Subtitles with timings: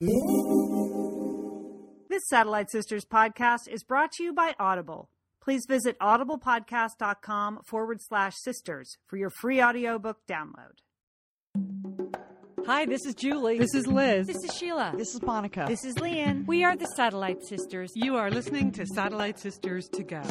[0.00, 0.12] This
[2.26, 5.10] Satellite Sisters podcast is brought to you by Audible.
[5.42, 10.78] Please visit audiblepodcast.com forward slash sisters for your free audiobook download.
[12.64, 13.58] Hi, this is Julie.
[13.58, 14.26] This is Liz.
[14.26, 14.94] This is Sheila.
[14.96, 15.66] This is Monica.
[15.68, 16.46] This is Lian.
[16.46, 17.92] We are the Satellite Sisters.
[17.94, 20.22] you are listening to Satellite Sisters to Go.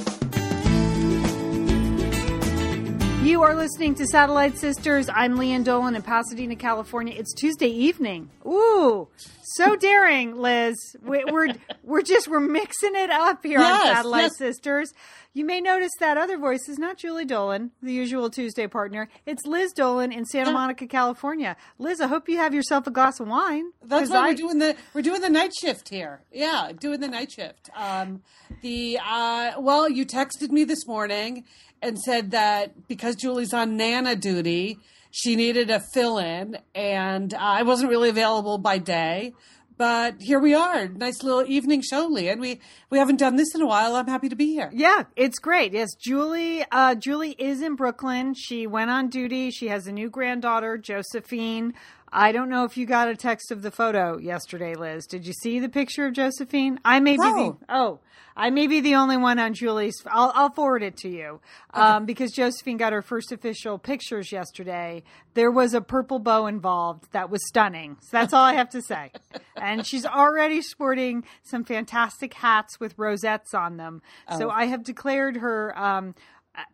[3.21, 5.09] You are listening to Satellite Sisters.
[5.13, 7.13] I'm Lian Dolan in Pasadena, California.
[7.17, 8.29] It's Tuesday evening.
[8.47, 9.09] Ooh,
[9.43, 10.75] so daring, Liz.
[11.03, 14.37] We- We're we're just we're mixing it up here on Satellite yes.
[14.37, 14.93] Sisters.
[15.33, 19.09] You may notice that other voice is not Julie Dolan, the usual Tuesday partner.
[19.27, 21.55] It's Liz Dolan in Santa Monica, California.
[21.77, 23.71] Liz, I hope you have yourself a glass of wine.
[23.83, 26.21] That's why I- we're doing the we're doing the night shift here.
[26.31, 27.69] Yeah, doing the night shift.
[27.75, 28.21] Um,
[28.61, 31.43] the uh, well, you texted me this morning
[31.81, 34.79] and said that because Julie's on Nana duty,
[35.11, 39.33] she needed a fill in, and I wasn't really available by day.
[39.79, 43.55] But here we are, nice little evening show, Lee, and We we haven't done this
[43.55, 43.95] in a while.
[43.95, 44.69] I'm happy to be here.
[44.73, 45.71] Yeah, it's great.
[45.71, 46.65] Yes, Julie.
[46.69, 48.33] Uh, Julie is in Brooklyn.
[48.33, 49.51] She went on duty.
[49.51, 51.75] She has a new granddaughter, Josephine.
[52.11, 55.05] I don't know if you got a text of the photo yesterday, Liz.
[55.05, 56.79] Did you see the picture of Josephine?
[56.83, 57.99] I may be the oh,
[58.35, 60.01] I may be the only one on Julie's.
[60.07, 61.41] I'll, I'll forward it to you
[61.73, 65.03] um, because Josephine got her first official pictures yesterday.
[65.33, 67.97] There was a purple bow involved that was stunning.
[68.01, 69.11] So that's all I have to say.
[69.61, 74.01] And she's already sporting some fantastic hats with rosettes on them.
[74.37, 76.15] So I have declared her um,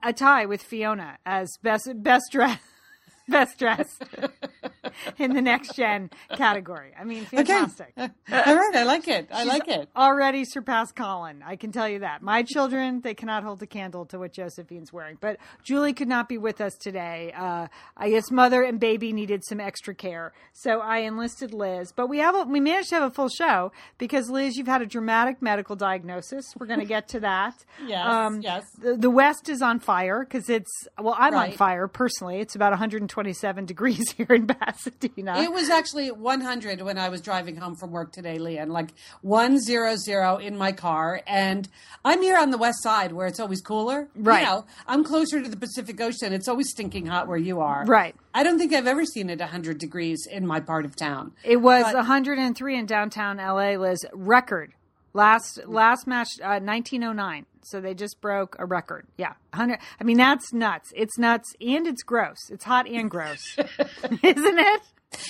[0.04, 2.60] a a tie with Fiona as best best dress.
[3.30, 4.04] Best dressed
[5.18, 6.92] in the next gen category.
[7.00, 7.94] I mean, fantastic.
[7.98, 9.30] All right, I like it.
[9.32, 9.90] I She's like it.
[9.96, 11.44] Already surpassed Colin.
[11.46, 12.22] I can tell you that.
[12.22, 15.18] My children, they cannot hold a candle to what Josephine's wearing.
[15.20, 17.34] But Julie could not be with us today.
[17.36, 21.92] Uh, I guess mother and baby needed some extra care, so I enlisted Liz.
[21.92, 24.82] But we have a, we managed to have a full show because Liz, you've had
[24.82, 26.46] a dramatic medical diagnosis.
[26.60, 27.54] We're going to get to that.
[27.86, 28.64] Yes, yes.
[28.82, 32.40] The, the West is on fire because it's well, I'm on fire personally.
[32.40, 32.74] It's about
[33.16, 35.42] 127 degrees here in Pasadena.
[35.42, 38.70] It was actually 100 when I was driving home from work today, Lian.
[38.70, 38.90] Like
[39.22, 41.22] 100 in my car.
[41.26, 41.68] And
[42.04, 44.08] I'm here on the west side where it's always cooler.
[44.16, 44.42] Right.
[44.42, 46.34] You know, I'm closer to the Pacific Ocean.
[46.34, 47.86] It's always stinking hot where you are.
[47.86, 48.16] Right.
[48.34, 51.32] I don't think I've ever seen it 100 degrees in my part of town.
[51.44, 54.06] It was But- 103 in downtown LA, Liz.
[54.14, 54.74] Record.
[55.16, 57.46] Last last match, uh, 1909.
[57.64, 59.08] So they just broke a record.
[59.18, 59.80] Yeah, 100.
[59.98, 60.92] I mean, that's nuts.
[60.94, 62.50] It's nuts and it's gross.
[62.52, 64.82] It's hot and gross, isn't it?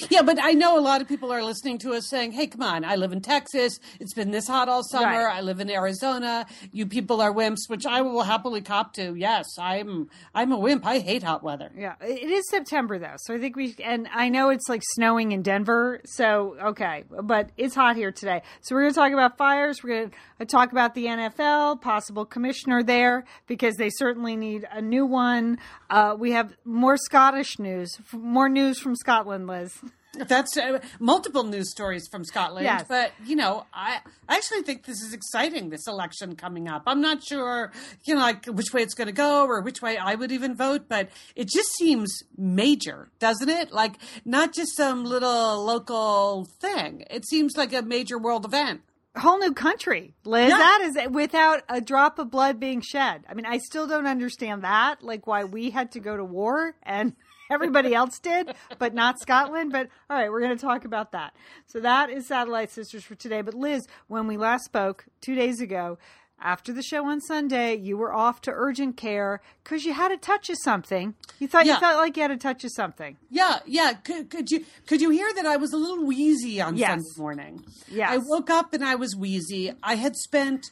[0.10, 2.62] Yeah, but I know a lot of people are listening to us saying, hey, come
[2.62, 3.80] on, I live in Texas.
[4.00, 5.26] It's been this hot all summer.
[5.26, 5.38] Right.
[5.38, 6.46] I live in Arizona.
[6.72, 9.16] You people are wimps, which I will happily cop to.
[9.16, 10.86] Yes, I'm I'm a wimp.
[10.86, 11.72] I hate hot weather.
[11.78, 15.32] Yeah, it is September though, so I think we and I know it's like snowing
[15.32, 18.42] in Denver, so okay, but it's hot here today.
[18.62, 19.84] So we're going to talk about fires.
[19.84, 24.82] We're going to talk about the NFL, possible commissioner there because they certainly need a
[24.82, 25.58] new one.
[25.90, 29.75] Uh, we have more Scottish news, more news from Scotland, Liz.
[30.28, 32.64] That's uh, multiple news stories from Scotland.
[32.64, 32.86] Yes.
[32.88, 34.00] But, you know, I,
[34.30, 36.84] I actually think this is exciting, this election coming up.
[36.88, 37.74] I'm not sure,
[38.06, 40.56] you know, like which way it's going to go or which way I would even
[40.56, 43.74] vote, but it just seems major, doesn't it?
[43.74, 47.04] Like not just some little local thing.
[47.10, 48.84] It seems like a major world event.
[49.18, 50.50] whole new country, Liz.
[50.50, 50.58] Yeah.
[50.58, 53.26] That is without a drop of blood being shed.
[53.30, 56.76] I mean, I still don't understand that, like why we had to go to war
[56.84, 57.16] and
[57.50, 59.72] everybody else did, but not Scotland.
[59.72, 61.36] But all right, we're going to talk about that.
[61.68, 63.42] So that is Satellite Sisters for today.
[63.42, 65.98] But Liz, when we last spoke two days ago,
[66.38, 70.18] after the show on Sunday, you were off to urgent care because you had a
[70.18, 71.16] touch of something.
[71.40, 73.16] You thought you felt like you had a touch of something.
[73.30, 73.94] Yeah, yeah.
[73.94, 76.90] Could, could you could you hear that I was a little wheezy on Yes.
[76.90, 77.64] Sunday morning?
[77.88, 78.12] Yeah.
[78.12, 79.72] I woke up and I was wheezy.
[79.82, 80.66] I had spent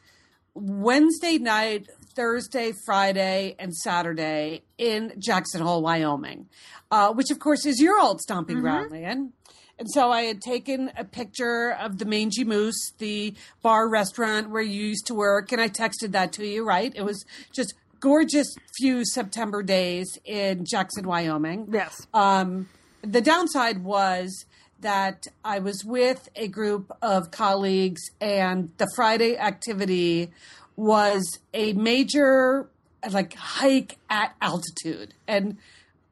[0.54, 6.48] Wednesday night, Thursday, Friday, and Saturday in Jackson Hole, Wyoming,
[6.92, 9.34] uh, which of course is your old stomping ground, Lian.
[9.80, 13.34] And so I had taken a picture of the Mangy Moose, the
[13.64, 16.94] bar restaurant where you used to work, and I texted that to you, right?
[16.96, 17.26] It was
[17.56, 21.70] just gorgeous few September days in Jackson, Wyoming.
[21.72, 22.06] Yes.
[22.14, 22.70] Um,
[23.02, 24.46] the downside was
[24.82, 30.32] that I was with a group of colleagues, and the Friday activity
[30.76, 32.70] was a major
[33.12, 35.58] like hike at altitude and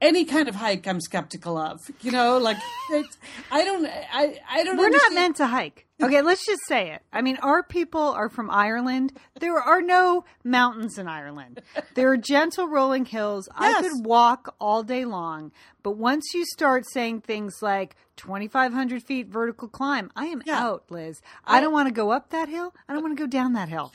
[0.01, 1.79] any kind of hike I'm skeptical of.
[2.01, 2.57] You know, like
[2.91, 3.17] it's,
[3.51, 5.85] I don't I I don't We're not meant to hike.
[6.01, 7.01] Okay, let's just say it.
[7.13, 9.13] I mean, our people are from Ireland.
[9.39, 11.61] There are no mountains in Ireland.
[11.95, 13.47] There are gentle rolling hills.
[13.55, 15.51] I could walk all day long,
[15.83, 20.59] but once you start saying things like 2,500 feet vertical climb, I am Yeah.
[20.63, 21.21] out, Liz.
[21.45, 22.73] I don't want to go up that hill.
[22.87, 23.91] I don't want to go down that hill.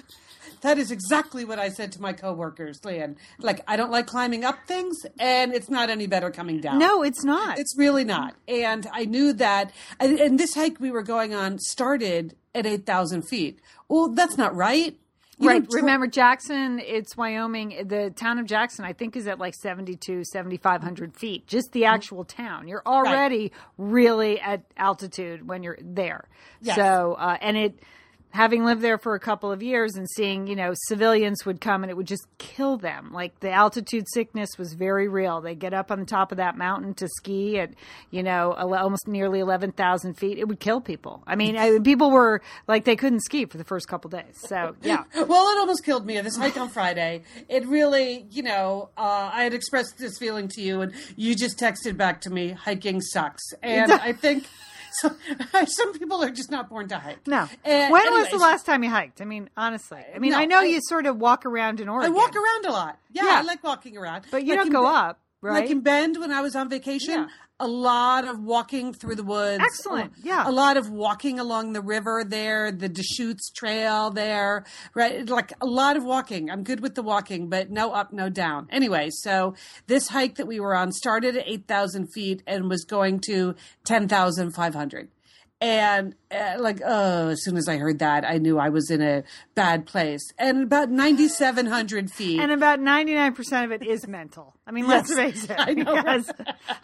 [0.62, 3.16] That is exactly what I said to my coworkers, Lian.
[3.38, 6.78] Like, I don't like climbing up things, and it's not any better coming down.
[6.78, 7.58] No, it's not.
[7.58, 8.34] It's really not.
[8.48, 9.70] And I knew that.
[10.00, 13.60] And, and this hike we were going on started at 8,000 feet.
[13.88, 14.98] Well, that's not right.
[15.38, 15.62] You right.
[15.62, 17.86] don't Remember, Jackson, it's Wyoming.
[17.88, 22.24] The town of Jackson, I think, is at like 72, 7,500 feet, just the actual
[22.24, 22.68] town.
[22.68, 26.28] You're already really at altitude when you're there.
[26.62, 26.76] Yes.
[26.76, 27.80] So, uh, and it,
[28.36, 31.82] having lived there for a couple of years and seeing, you know, civilians would come
[31.82, 33.10] and it would just kill them.
[33.12, 35.40] Like the altitude sickness was very real.
[35.40, 37.70] They get up on the top of that mountain to ski at,
[38.10, 40.38] you know, almost nearly 11,000 feet.
[40.38, 41.22] It would kill people.
[41.26, 44.36] I mean, I, people were like, they couldn't ski for the first couple days.
[44.38, 45.04] So, yeah.
[45.26, 46.20] Well, it almost killed me.
[46.20, 50.60] This hike on Friday, it really, you know, uh, I had expressed this feeling to
[50.60, 53.42] you, and you just texted back to me, hiking sucks.
[53.62, 54.46] And I think
[55.00, 55.14] so,
[55.66, 57.26] some people are just not born to hike.
[57.26, 57.48] No.
[57.64, 59.20] When was the last time you hiked?
[59.20, 60.02] I mean, honestly.
[60.14, 62.12] I mean, No, I know I- you sort of walk around in Oregon.
[62.12, 62.98] I walk around a lot.
[63.12, 63.38] Yeah, Yeah.
[63.38, 64.24] I like walking around.
[64.30, 65.60] But you Like don't go up, right?
[65.62, 67.26] Like in Bend when I was on vacation, Yeah.
[67.58, 69.62] A lot of walking through the woods.
[69.64, 70.48] Excellent, oh, yeah.
[70.48, 74.64] A lot of walking along the river there, the Deschutes Trail there,
[74.94, 75.28] right?
[75.28, 76.50] Like a lot of walking.
[76.50, 78.68] I'm good with the walking, but no up, no down.
[78.70, 79.54] Anyway, so
[79.86, 83.54] this hike that we were on started at 8,000 feet and was going to
[83.84, 85.08] 10,500.
[85.58, 89.00] And uh, like, oh, as soon as I heard that, I knew I was in
[89.00, 89.22] a
[89.54, 90.20] bad place.
[90.38, 92.40] And about 9,700 feet.
[92.40, 94.54] and about 99% of it is mental.
[94.66, 95.56] I mean, let's face it.
[95.58, 95.96] I know.
[95.96, 96.30] Because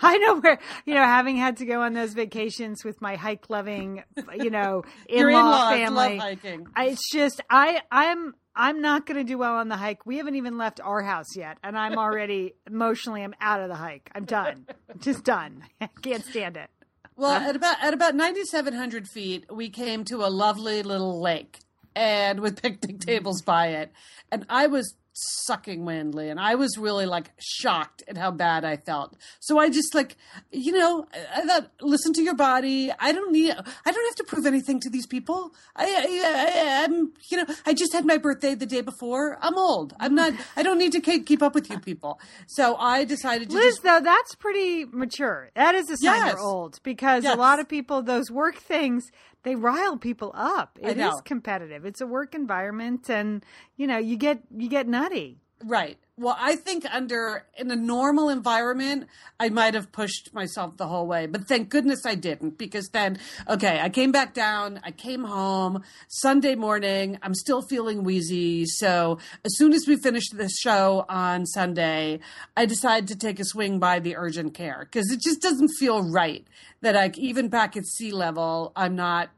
[0.01, 3.51] I know where, you know, having had to go on those vacations with my hike
[3.51, 4.05] loving,
[4.35, 6.17] you know, in-law family.
[6.17, 6.67] love hiking.
[6.75, 10.07] I, it's just, I, I'm, I'm not going to do well on the hike.
[10.07, 11.59] We haven't even left our house yet.
[11.63, 14.11] And I'm already emotionally, I'm out of the hike.
[14.15, 14.67] I'm done.
[14.91, 15.65] I'm just done.
[15.79, 16.71] I can't stand it.
[17.17, 21.21] Well, at about at about ninety seven hundred feet, we came to a lovely little
[21.21, 21.59] lake,
[21.95, 23.07] and with picnic mm.
[23.07, 23.93] tables by it,
[24.31, 28.77] and I was sucking windly and I was really like shocked at how bad I
[28.77, 29.15] felt.
[29.41, 30.17] So I just like,
[30.51, 32.91] you know, I thought, listen to your body.
[32.99, 35.53] I don't need, I don't have to prove anything to these people.
[35.77, 39.39] I, I, I I'm, you know, I just had my birthday the day before.
[39.43, 39.95] I'm old.
[40.01, 40.33] I'm not.
[40.57, 42.19] I don't need to keep, keep up with you people.
[42.47, 45.51] So I decided to Liz, just though, that's pretty mature.
[45.55, 46.33] That is a sign Yes.
[46.33, 47.35] you're old because Yes.
[47.37, 49.11] a lot of people, those work things,
[49.43, 50.79] they rile people up.
[50.81, 51.85] It is competitive.
[51.85, 53.45] It's a work environment, and
[53.77, 55.42] you know, you get you get nutty.
[55.65, 55.99] Right.
[56.19, 59.07] Well, I think under in a normal environment,
[59.41, 63.19] I might have pushed myself the whole way, but thank goodness I didn't because then,
[63.49, 67.19] okay, I came back down, I came home Sunday morning.
[67.23, 72.21] I'm still feeling wheezy, so as soon as we finished the show on Sunday,
[72.57, 76.03] I decided to take a swing by the urgent care because it just doesn't feel
[76.03, 76.47] right
[76.83, 79.31] that I even back at sea level, I'm not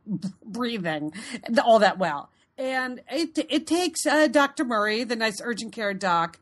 [0.44, 1.12] breathing
[1.64, 2.30] all that well.
[2.56, 4.64] And it it takes uh, Dr.
[4.64, 6.38] Murray, the nice urgent care doc,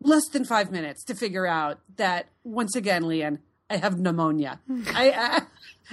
[0.00, 3.38] less than five minutes to figure out that once again, Lian,
[3.70, 4.60] I have pneumonia.
[4.94, 5.40] I uh,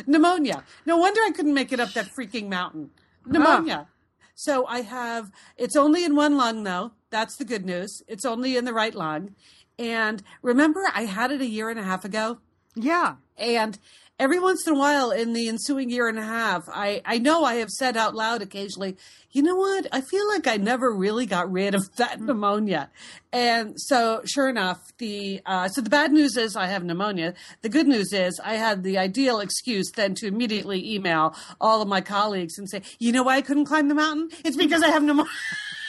[0.05, 0.63] pneumonia.
[0.85, 2.91] No wonder I couldn't make it up that freaking mountain.
[3.25, 3.87] Pneumonia.
[4.35, 5.31] So I have.
[5.57, 6.91] It's only in one lung, though.
[7.09, 8.01] That's the good news.
[8.07, 9.35] It's only in the right lung.
[9.77, 12.39] And remember, I had it a year and a half ago.
[12.75, 13.15] Yeah.
[13.37, 13.77] And
[14.19, 17.43] every once in a while in the ensuing year and a half, I, I know
[17.43, 18.97] I have said out loud occasionally,
[19.31, 19.87] you know what?
[19.91, 22.89] I feel like I never really got rid of that pneumonia.
[23.33, 27.33] And so sure enough, the, uh, so the bad news is I have pneumonia.
[27.61, 31.87] The good news is I had the ideal excuse then to immediately email all of
[31.87, 34.29] my colleagues and say, you know why I couldn't climb the mountain?
[34.43, 35.31] It's because I have pneumonia.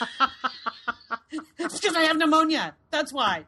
[1.57, 2.75] it's because I have pneumonia.
[2.91, 3.45] That's why.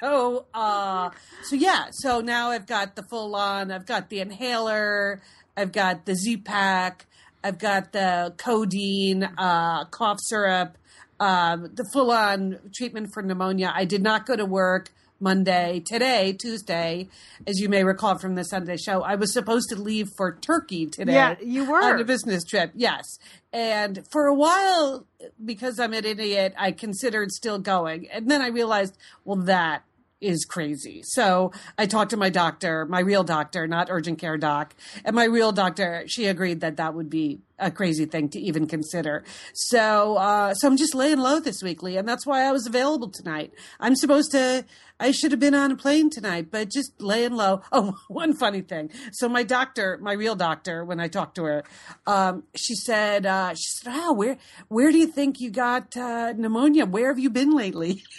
[0.00, 1.10] So, uh,
[1.44, 1.86] so yeah.
[1.90, 3.70] So now I've got the full on.
[3.70, 5.20] I've got the inhaler.
[5.56, 7.06] I've got the Z pack.
[7.42, 10.76] I've got the codeine, uh, cough syrup,
[11.20, 13.72] um, the full on treatment for pneumonia.
[13.74, 15.82] I did not go to work Monday.
[15.84, 17.08] Today, Tuesday,
[17.46, 20.86] as you may recall from the Sunday show, I was supposed to leave for Turkey
[20.86, 21.14] today.
[21.14, 21.82] Yeah, you were.
[21.82, 22.72] on a business trip.
[22.74, 23.18] Yes,
[23.52, 25.06] and for a while,
[25.44, 29.82] because I'm an idiot, I considered still going, and then I realized, well, that
[30.20, 31.02] is crazy.
[31.04, 35.24] So I talked to my doctor, my real doctor, not urgent care doc, and my
[35.24, 36.04] real doctor.
[36.06, 39.24] She agreed that that would be a crazy thing to even consider.
[39.54, 43.10] So, uh, so I'm just laying low this weekly, and that's why I was available
[43.10, 43.52] tonight.
[43.80, 44.64] I'm supposed to.
[44.98, 47.62] I should have been on a plane tonight, but just laying low.
[47.72, 48.90] Oh, one funny thing.
[49.12, 51.64] So my doctor, my real doctor, when I talked to her,
[52.06, 54.38] um, she said, uh, she said, "Oh, where,
[54.68, 56.86] where do you think you got uh, pneumonia?
[56.86, 58.02] Where have you been lately?"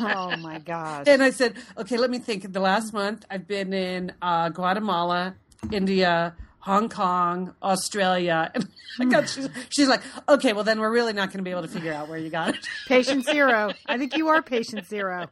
[0.00, 1.04] Oh my gosh.
[1.06, 2.50] And I said, okay, let me think.
[2.50, 5.34] The last month, I've been in uh, Guatemala,
[5.70, 8.50] India, Hong Kong, Australia.
[8.54, 8.66] And
[9.00, 11.60] I got, she's, she's like, okay, well, then we're really not going to be able
[11.62, 12.66] to figure out where you got it.
[12.88, 13.72] Patient zero.
[13.86, 15.28] I think you are patient zero.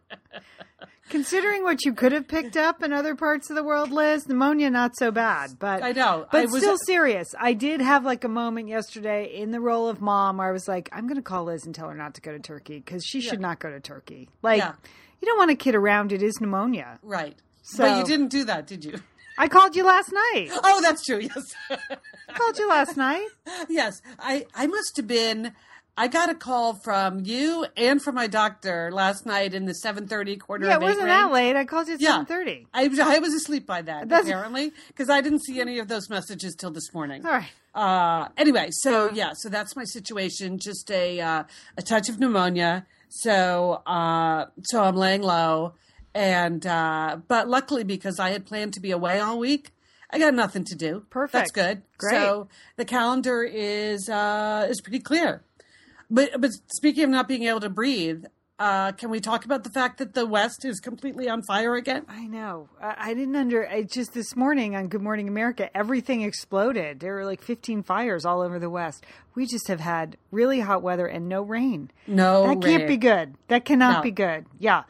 [1.09, 4.69] Considering what you could have picked up in other parts of the world, Liz, pneumonia
[4.71, 6.27] not so bad, but I know.
[6.31, 7.29] but I was- still serious.
[7.39, 10.69] I did have like a moment yesterday in the role of mom where I was
[10.69, 13.05] like, I'm going to call Liz and tell her not to go to Turkey because
[13.07, 14.29] she should not go to Turkey.
[14.43, 14.73] Like, Yeah.
[15.21, 16.13] you don't want to kid around.
[16.13, 16.99] It is pneumonia.
[17.03, 17.37] Right.
[17.63, 18.99] So- but you didn't do that, did you?
[19.43, 20.51] I called you last night.
[20.63, 21.19] Oh, that's true.
[21.19, 21.53] Yes.
[21.69, 23.27] I called you last night.
[23.69, 24.01] yes.
[24.21, 25.53] I, I must have been.
[25.97, 30.39] I got a call from you and from my doctor last night in the 7:30
[30.39, 31.57] quarter Yeah, it wasn't that late.
[31.57, 32.13] I called you at Yeah.
[32.13, 32.67] seven thirty.
[32.73, 36.09] I, I was asleep by then, That's- apparently, because I didn't see any of those
[36.09, 37.27] messages till this morning.
[37.27, 37.51] All right.
[37.75, 40.59] Uh, anyway, so yeah, so that's my situation.
[40.59, 41.45] Just a uh,
[41.77, 42.87] a touch of pneumonia.
[43.09, 45.75] So uh, so I'm laying low,
[46.15, 49.71] and uh, but luckily because I had planned to be away all week,
[50.11, 51.05] I got nothing to do.
[51.11, 51.33] Perfect.
[51.33, 51.83] That's good.
[51.99, 52.15] Great.
[52.15, 55.43] So the calendar is uh, is pretty clear.
[56.11, 58.25] But but speaking of not being able to breathe,
[58.59, 62.05] uh, can we talk about the fact that the West is completely on fire again?
[62.09, 62.69] I know.
[62.81, 63.67] I, I didn't under.
[63.67, 67.01] I just this morning on Good Morning America, everything exploded.
[67.01, 69.05] There were like 15 fires all over the West.
[69.35, 71.91] We just have had really hot weather and no rain.
[72.07, 73.35] No, that can't be good.
[73.49, 74.03] That cannot No.
[74.03, 74.45] be good.
[74.59, 74.83] Yeah.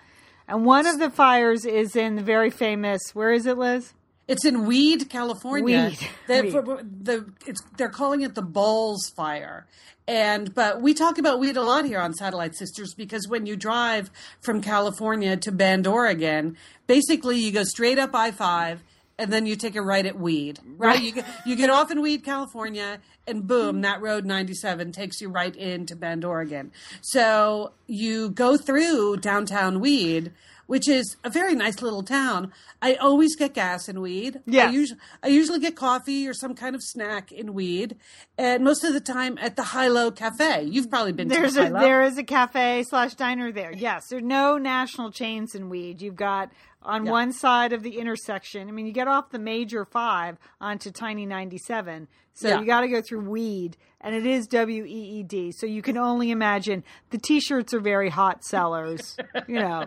[0.53, 3.01] And one of the fires is in the very famous.
[3.15, 3.95] Where is it, Liz?
[4.29, 5.93] It's in Weed, California.
[5.99, 6.11] Weed.
[6.29, 6.51] The, Weed.
[6.51, 9.67] for- the, it's, they're calling it the Boles Fire.
[10.07, 13.57] And but we talk about weed a lot here on Satellite Sisters because when you
[13.57, 14.11] drive
[14.43, 18.83] from California to Bend, Oregon, basically you go straight up I five
[19.19, 20.61] and then you take a right at Weed.
[20.77, 21.01] Right?
[21.03, 25.29] You get, you get off in Weed, California, and boom, that road 97 takes you
[25.29, 26.73] right into Bend, Oregon.
[27.01, 30.33] So you go through downtown Weed,
[30.67, 32.53] which is a very nice little town.
[32.81, 34.41] I always get gas in Weed.
[34.47, 34.69] Yeah.
[34.69, 37.97] I usually, I usually get coffee or some kind of snack in Weed,
[38.39, 40.63] and most of the time at the Hi-Lo Cafe.
[40.65, 43.73] You've probably been There's to a there is a cafe slash diner there.
[43.73, 46.01] Yes, there are no national chains in Weed.
[46.01, 46.51] You've got
[46.85, 47.11] on Yeah.
[47.13, 48.69] one side of the intersection.
[48.69, 52.61] I mean, you get off the major five onto Tiny 97, so Yeah.
[52.61, 55.53] you got to go through Weed, and it is W E E D.
[55.53, 59.17] So you can only imagine the T-shirts are very hot sellers.
[59.49, 59.85] you know,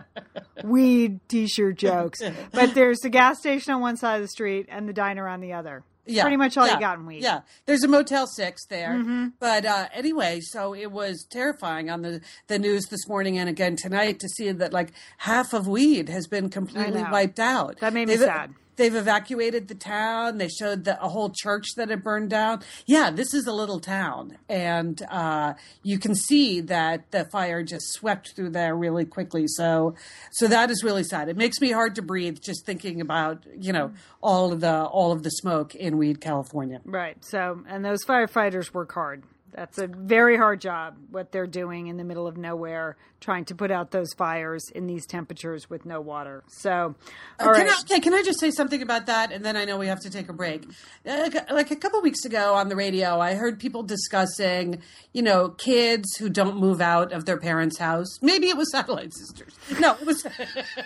[0.64, 2.20] Weed T-shirt jokes.
[2.52, 5.40] But there's the gas station on one side of the street and the diner on
[5.40, 5.84] the other.
[6.06, 7.22] Yeah, Pretty much all yeah, you got in Weed.
[7.22, 9.28] Yeah, there's a Motel Six there, Mm-hmm.
[9.40, 13.76] but uh, anyway, so it was terrifying on the the news this morning and again
[13.76, 17.78] tonight to see that like half of Weed has been completely wiped out.
[17.80, 18.54] That made me They've- sad.
[18.76, 20.38] They've evacuated the town.
[20.38, 22.62] They showed the, a whole church that had burned down.
[22.86, 27.92] Yeah, this is a little town, and uh, you can see that the fire just
[27.92, 29.46] swept through there really quickly.
[29.46, 29.94] So,
[30.32, 31.28] so that is really sad.
[31.28, 33.92] It makes me hard to breathe just thinking about you know
[34.22, 36.80] all of the all of the smoke in Weed, California.
[36.84, 37.16] Right.
[37.24, 39.24] So, and those firefighters work hard.
[39.56, 43.54] That's a very hard job, what they're doing in the middle of nowhere, trying to
[43.54, 46.44] put out those fires in these temperatures with no water.
[46.48, 46.94] So,
[47.40, 47.68] all Can right.
[47.70, 49.32] I, okay, can I just say something about that?
[49.32, 50.66] And then I know we have to take a break.
[51.08, 54.82] Uh, Like, like a couple weeks ago on the radio, I heard people discussing,
[55.14, 58.18] you know, kids who don't move out of their parents' house.
[58.20, 59.54] Maybe it was Satellite Sisters.
[59.80, 60.26] No, it was.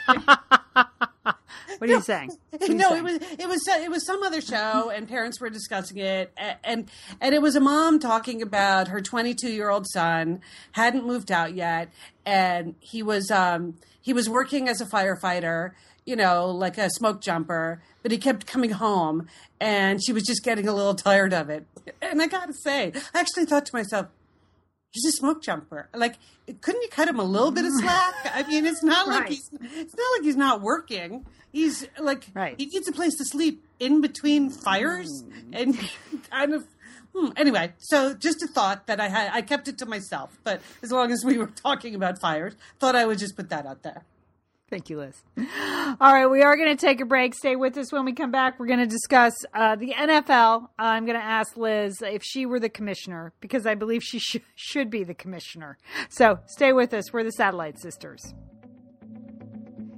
[1.78, 2.30] what are you saying?
[2.60, 2.98] Are you no, saying?
[2.98, 6.64] it was it was it was some other show, and parents were discussing it, a-
[6.66, 10.40] and and it was a mom talking about her 22 year old son
[10.72, 11.90] hadn't moved out yet,
[12.24, 15.72] and he was um he was working as a firefighter,
[16.04, 19.26] you know, like a smoke jumper, but he kept coming home,
[19.60, 21.66] and she was just getting a little tired of it.
[22.00, 24.06] And I gotta say, I actually thought to myself,
[24.90, 25.88] he's a smoke jumper.
[25.94, 26.16] Like,
[26.60, 28.14] couldn't you cut him a little bit of slack?
[28.34, 31.26] I mean, it's not like he's it's not like he's not working.
[31.52, 32.54] He's like Right.
[32.58, 35.78] he needs a place to sleep in between fires and
[36.30, 36.66] kind of.
[37.14, 37.30] Hmm.
[37.36, 39.30] Anyway, so just a thought that I had.
[39.32, 42.94] I kept it to myself, but as long as we were talking about fires, thought
[42.94, 44.04] I would just put that out there.
[44.70, 45.20] Thank you, Liz.
[45.36, 47.34] All right, we are going to take a break.
[47.34, 48.60] Stay with us when we come back.
[48.60, 50.68] We're going to discuss uh, the NFL.
[50.78, 54.38] I'm going to ask Liz if she were the commissioner because I believe she sh-
[54.54, 55.76] should be the commissioner.
[56.08, 57.12] So stay with us.
[57.12, 58.32] We're the Satellite Sisters.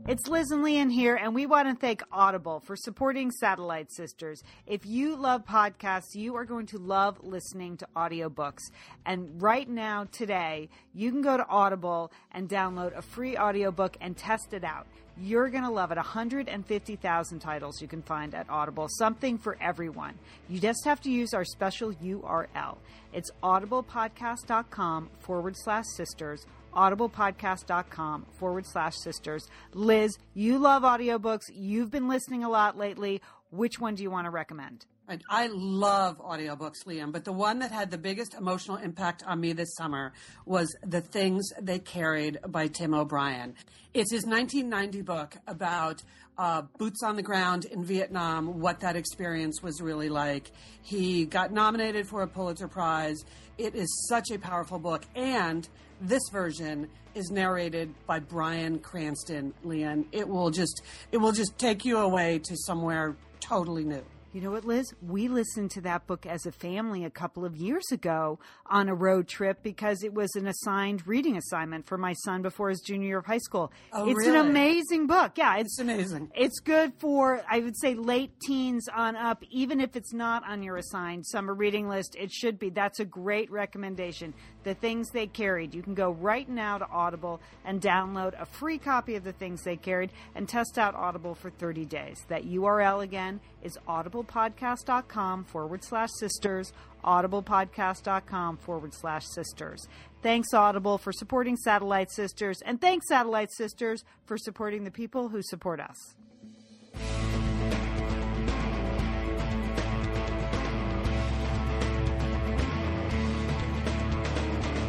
[0.09, 4.42] It's Liz and Lian here, and we want to thank Audible for supporting Satellite Sisters.
[4.66, 8.62] If you love podcasts, you are going to love listening to audiobooks.
[9.06, 14.16] And right now, today, you can go to Audible and download a free audiobook and
[14.16, 14.88] test it out.
[15.16, 15.99] You're going to love it.
[15.99, 20.18] 150,000 titles you can find at Audible, something for everyone.
[20.49, 22.76] You just have to use our special URL.
[23.12, 29.48] It's audiblepodcast.com forward slash sisters audiblepodcast.com forward slash sisters.
[29.72, 31.44] Liz, you love audiobooks.
[31.52, 33.20] You've been listening a lot lately.
[33.50, 34.86] Which one do you want to recommend?
[35.28, 39.52] I, love audiobooks, Lian, but the one that had the biggest emotional impact on me
[39.52, 40.12] this summer
[40.46, 43.54] was The Things They Carried by Tim O'Brien.
[43.92, 46.02] It's his 1990 book about
[46.38, 50.50] uh, boots on the ground in Vietnam, what that experience was really like.
[50.82, 53.22] He got nominated for a Pulitzer Prize.
[53.58, 55.04] It is such a powerful book.
[55.14, 55.68] And
[56.02, 60.06] this version is narrated by Bryan Cranston, Lian.
[60.12, 64.04] It will just it will just take you away to somewhere totally new.
[64.32, 64.94] You know what, Liz?
[65.02, 68.94] We listened to that book as a family a couple of years ago on a
[68.94, 73.09] road trip because it was an assigned reading assignment for my son before his junior
[73.09, 73.71] year of high school.
[73.92, 74.38] Oh, it's really?
[74.38, 75.32] an amazing book.
[75.37, 76.30] Yeah, it's, It's amazing.
[76.35, 79.44] It's good for, I would say, late teens on up.
[79.50, 82.71] Even if it's not on your assigned summer reading list, it should be.
[82.71, 84.32] That's a great recommendation.
[84.64, 85.75] The Things They Carried.
[85.75, 89.62] You can go right now to Audible and download a free copy of The Things
[89.62, 92.25] They Carried and test out Audible for 30 days.
[92.28, 96.73] That URL again is audiblepodcast.com forward slash sisters,
[97.04, 99.88] audiblepodcast.com forward slash sisters.
[100.23, 105.42] Thanks, Audible, for supporting Satellite Sisters, and thanks, Satellite Sisters, for supporting the people who
[105.42, 106.14] support us.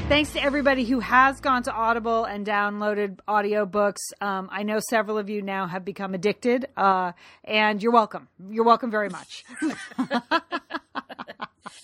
[0.09, 3.99] Thanks to everybody who has gone to Audible and downloaded audiobooks.
[4.21, 8.27] Um, I know several of you now have become addicted, uh, and you're welcome.
[8.49, 9.43] You're welcome very much.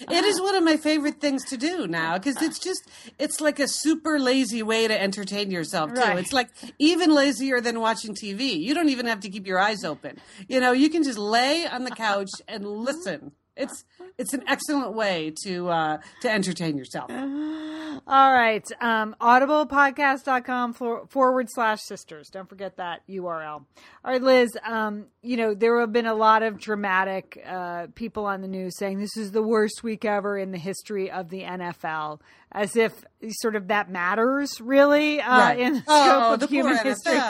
[0.01, 3.59] It is one of my favorite things to do now because it's just it's like
[3.59, 5.99] a super lazy way to entertain yourself too.
[5.99, 6.17] Right.
[6.17, 6.49] It's like
[6.79, 8.59] even lazier than watching TV.
[8.59, 10.17] You don't even have to keep your eyes open.
[10.47, 13.33] You know, you can just lay on the couch and listen.
[13.59, 13.83] It's
[14.17, 17.11] it's an excellent way to uh, to entertain yourself.
[18.07, 18.65] All right.
[18.81, 22.29] Um, audiblepodcast.com for, forward slash sisters.
[22.29, 23.45] Don't forget that URL.
[23.45, 23.65] All
[24.03, 24.49] right, Liz.
[24.65, 28.77] Um, you know, there have been a lot of dramatic uh, people on the news
[28.77, 32.19] saying this is the worst week ever in the history of the NFL,
[32.51, 32.93] as if
[33.29, 37.19] sort of that matters, really, uh, in the scope oh, of the human history.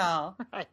[0.54, 0.67] Right.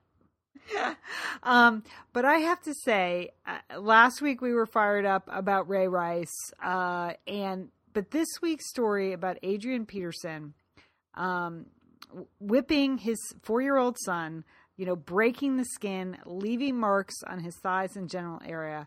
[1.43, 5.89] um, but I have to say, uh, last week we were fired up about Ray
[5.89, 10.55] Rice, uh, and but this week's story about Adrian Peterson
[11.15, 11.67] um,
[12.41, 14.45] whipping his four-year-old son,
[14.77, 18.87] you know, breaking the skin, leaving marks on his thighs and genital area.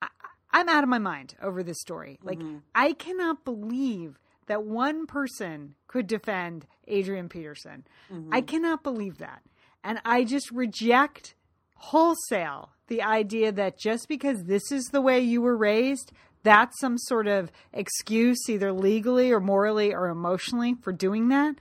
[0.00, 0.08] I,
[0.52, 2.18] I'm out of my mind over this story.
[2.22, 2.40] Like,
[2.74, 7.84] I cannot believe that one person could defend Adrian Peterson.
[8.32, 9.40] I cannot believe that.
[9.84, 11.34] And I just reject
[11.76, 16.98] wholesale the idea that just because this is the way you were raised, that's some
[16.98, 21.56] sort of excuse, either legally or morally or emotionally, for doing that.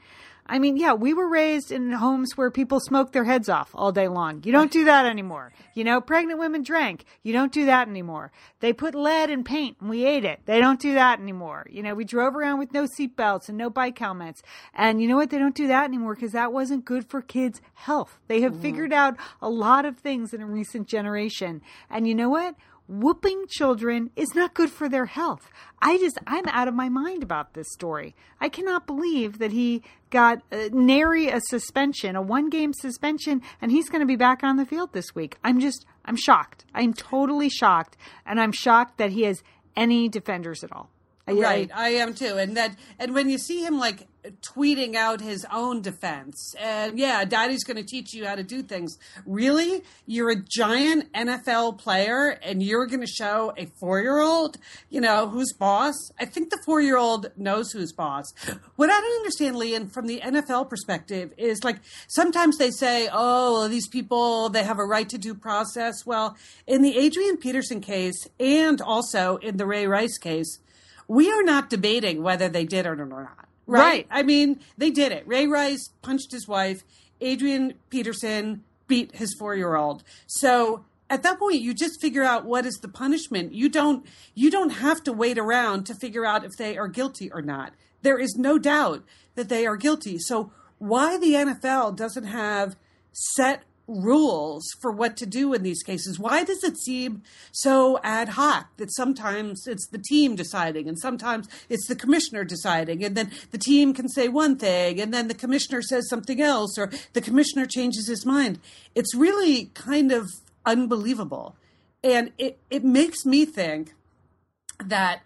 [0.45, 3.91] I mean, yeah, we were raised in homes where people smoked their heads off all
[3.91, 4.41] day long.
[4.43, 5.53] You don't do that anymore.
[5.73, 7.05] You know, pregnant women drank.
[7.23, 8.31] You don't do that anymore.
[8.59, 10.41] They put lead in paint and we ate it.
[10.45, 11.67] They don't do that anymore.
[11.69, 14.41] You know, we drove around with no seatbelts and no bike helmets.
[14.73, 15.29] And you know what?
[15.29, 18.19] They don't do that anymore because that wasn't good for kids' health.
[18.27, 18.61] They have mm-hmm.
[18.61, 21.61] figured out a lot of things in a recent generation.
[21.89, 22.55] And you know what?
[22.91, 25.49] Whooping children is not good for their health.
[25.81, 28.15] I just, I'm out of my mind about this story.
[28.41, 33.71] I cannot believe that he got uh, nary a suspension, a one game suspension, and
[33.71, 35.37] he's going to be back on the field this week.
[35.41, 36.65] I'm just, I'm shocked.
[36.75, 37.95] I'm totally shocked.
[38.25, 39.41] And I'm shocked that he has
[39.77, 40.89] any defenders at all.
[41.27, 42.37] Right, I- I am too.
[42.37, 44.07] And that and when you see him like
[44.41, 48.61] tweeting out his own defense and yeah, daddy's going to teach you how to do
[48.61, 48.97] things.
[49.25, 49.83] Really?
[50.05, 54.57] You're a giant NFL player and you're going to show a 4-year-old,
[54.91, 55.95] you know, who's boss?
[56.19, 58.25] I think the 4-year-old knows who's boss.
[58.75, 63.67] What I don't understand, Lian, from the NFL perspective is like sometimes they say, "Oh,
[63.67, 66.35] these people, they have a right to due process." Well,
[66.67, 70.59] in the Adrian Peterson case and also in the Ray Rice case,
[71.11, 73.45] we are not debating whether they did it or not.
[73.67, 73.81] Right?
[73.81, 74.07] Right.
[74.09, 75.27] I mean, they did it.
[75.27, 76.83] Ray Rice punched his wife.
[77.19, 80.05] Adrian Peterson beat his four year old.
[80.25, 83.53] So at that point you just figure out what is the punishment.
[83.53, 87.29] You don't you don't have to wait around to figure out if they are guilty
[87.29, 87.73] or not.
[88.03, 89.03] There is no doubt
[89.35, 90.17] that they are guilty.
[90.17, 92.77] So why the NFL doesn't have
[93.11, 96.19] set rules for what to do in these cases?
[96.19, 101.47] Why does it seem so ad hoc that sometimes it's the team deciding and sometimes
[101.69, 105.33] it's the commissioner deciding and then the team can say one thing and then the
[105.33, 108.59] commissioner says something else or the commissioner changes his mind?
[108.95, 110.29] It's really kind of
[110.65, 111.55] unbelievable.
[112.03, 113.93] And it, it makes me think
[114.85, 115.21] that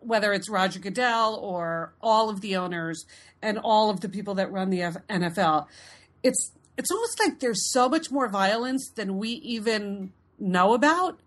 [0.00, 3.04] whether it's Roger Goodell or all of the owners
[3.42, 5.66] and all of the people that run the NFL,
[6.22, 11.20] it's it's almost like there's so much more violence than we even know about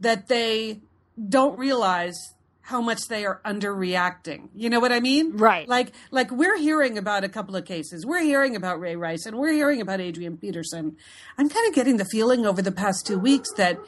[0.00, 0.80] that they
[1.28, 2.16] don't realize
[2.62, 4.48] how much they are underreacting.
[4.54, 5.36] You know what I mean?
[5.36, 5.68] Right.
[5.68, 8.04] Like like we're hearing about a couple of cases.
[8.04, 10.96] We're hearing about Ray Rice and we're hearing about Adrian Peterson.
[11.38, 13.78] I'm kind of getting the feeling over the past 2 weeks that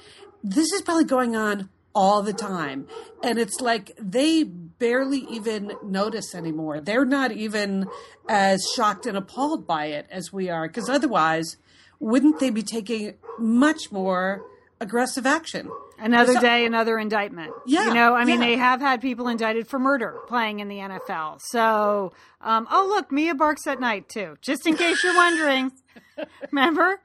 [0.44, 2.86] this is probably going on all the time.
[3.24, 6.80] And it's like they barely even notice anymore.
[6.80, 7.86] They're not even
[8.28, 11.56] as shocked and appalled by it as we are, because otherwise,
[11.98, 14.42] wouldn't they be taking much more
[14.80, 15.68] aggressive action?
[15.98, 17.52] Another So- day, another indictment.
[17.66, 18.46] Yeah, You know, I mean, yeah.
[18.46, 21.40] they have had people indicted for murder playing in the NFL.
[21.50, 24.36] So, um, oh, look, Mia barks at night, too.
[24.40, 25.72] Just in case you're wondering.
[26.52, 27.00] Remember?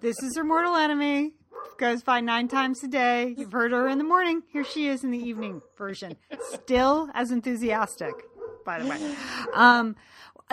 [0.00, 1.34] This is her mortal enemy.
[1.78, 3.34] Goes by nine times a day.
[3.38, 4.42] You've heard her in the morning.
[4.52, 6.16] Here she is in the evening version.
[6.52, 8.12] Still as enthusiastic,
[8.66, 9.14] by the way.
[9.54, 9.96] Um,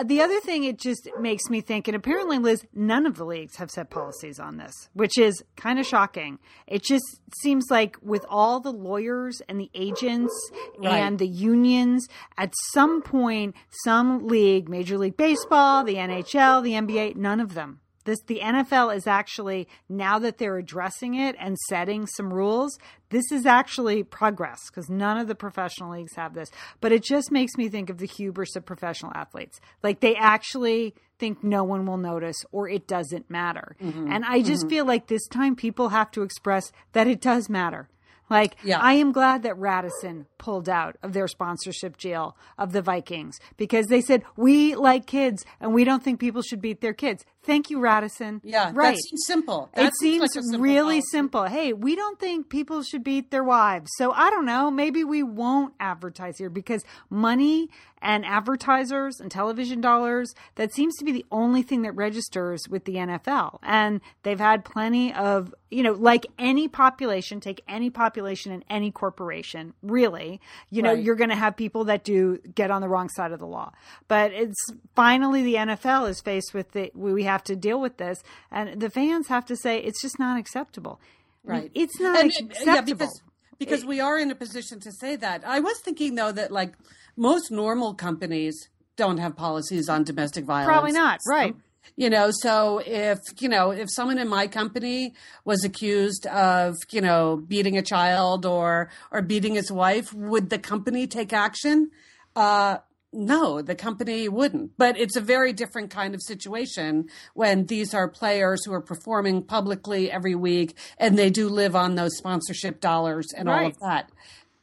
[0.02, 3.56] the other thing it just makes me think, and apparently, Liz, none of the leagues
[3.56, 6.38] have set policies on this, which is kind of shocking.
[6.66, 7.04] It just
[7.42, 10.32] seems like with all the lawyers and the agents
[10.78, 10.94] Right.
[10.94, 12.06] and the unions,
[12.38, 17.80] at some point, some league, Major League Baseball, the NHL, the NBA, none of them.
[18.08, 22.78] This, the NFL is actually now that they're addressing it and setting some rules.
[23.10, 26.50] This is actually progress because none of the professional leagues have this.
[26.80, 29.60] But it just makes me think of the hubris of professional athletes.
[29.82, 33.76] Like they actually think no one will notice or it doesn't matter.
[33.78, 34.10] Mm-hmm.
[34.10, 37.90] And I just feel like this time people have to express that it does matter.
[38.30, 38.78] Like, Yeah.
[38.80, 43.86] I am glad that Radisson pulled out of their sponsorship deal of the Vikings because
[43.86, 47.24] they said, we like kids and we don't think people should beat their kids.
[47.42, 48.40] Thank you, Radisson.
[48.44, 48.94] Yeah, right.
[48.94, 49.70] that seems simple.
[49.74, 51.06] That it seems like simple really policy.
[51.10, 51.44] simple.
[51.44, 53.90] Hey, we don't think people should beat their wives.
[53.96, 54.70] So I don't know.
[54.70, 61.04] Maybe we won't advertise here because money and advertisers and television dollars, that seems to
[61.04, 63.58] be the only thing that registers with the NFL.
[63.62, 68.90] And they've had plenty of, you know, like any population, take any population in any
[68.90, 71.02] corporation, really, you know, Right.
[71.02, 73.72] you're going to have people that do get on the wrong side of the law.
[74.08, 74.62] But it's
[74.94, 78.22] finally the NFL is faced with the, we have to deal with this.
[78.50, 81.00] And the fans have to say it's just not acceptable.
[81.44, 81.70] Right.
[81.74, 82.70] It's not And, acceptable.
[82.70, 83.22] uh, Yeah, because
[83.58, 85.44] because we are in a position to say that.
[85.44, 86.74] I was thinking though that like
[87.18, 90.68] most normal companies don't have policies on domestic violence.
[90.68, 91.54] Probably not, right.
[91.96, 97.00] You know, so if, you know, if someone in my company was accused of, you
[97.00, 101.90] know, beating a child or or beating his wife, would the company take action?
[102.36, 102.78] Uh
[103.12, 104.76] no, the company wouldn't.
[104.76, 109.42] But it's a very different kind of situation when these are players who are performing
[109.42, 114.10] publicly every week and they do live on those sponsorship dollars and all of that.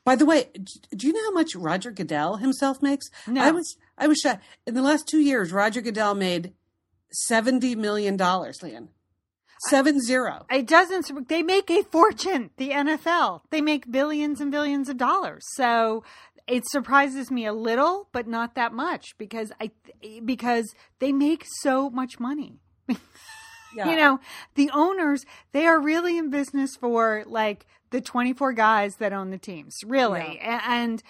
[0.06, 0.50] By the way,
[0.96, 3.10] do you know how much Roger Goodell himself makes?
[3.28, 3.42] No.
[3.42, 4.44] I was I was shocked.
[4.68, 6.54] In the last two years, Roger Goodell made
[7.12, 8.90] seventy million dollars, Lian.
[9.70, 10.46] Seven zero.
[10.52, 15.44] it doesn't they make a fortune the nfl they make billions and billions of dollars
[15.56, 16.04] so
[16.46, 19.72] it surprises me a little but not that much because i
[20.26, 22.60] because they make so much money
[23.76, 23.90] Yeah.
[23.90, 24.20] you know
[24.56, 29.38] the owners they are really in business for like the 24 guys that own the
[29.38, 30.40] teams really.
[30.42, 31.04] A- and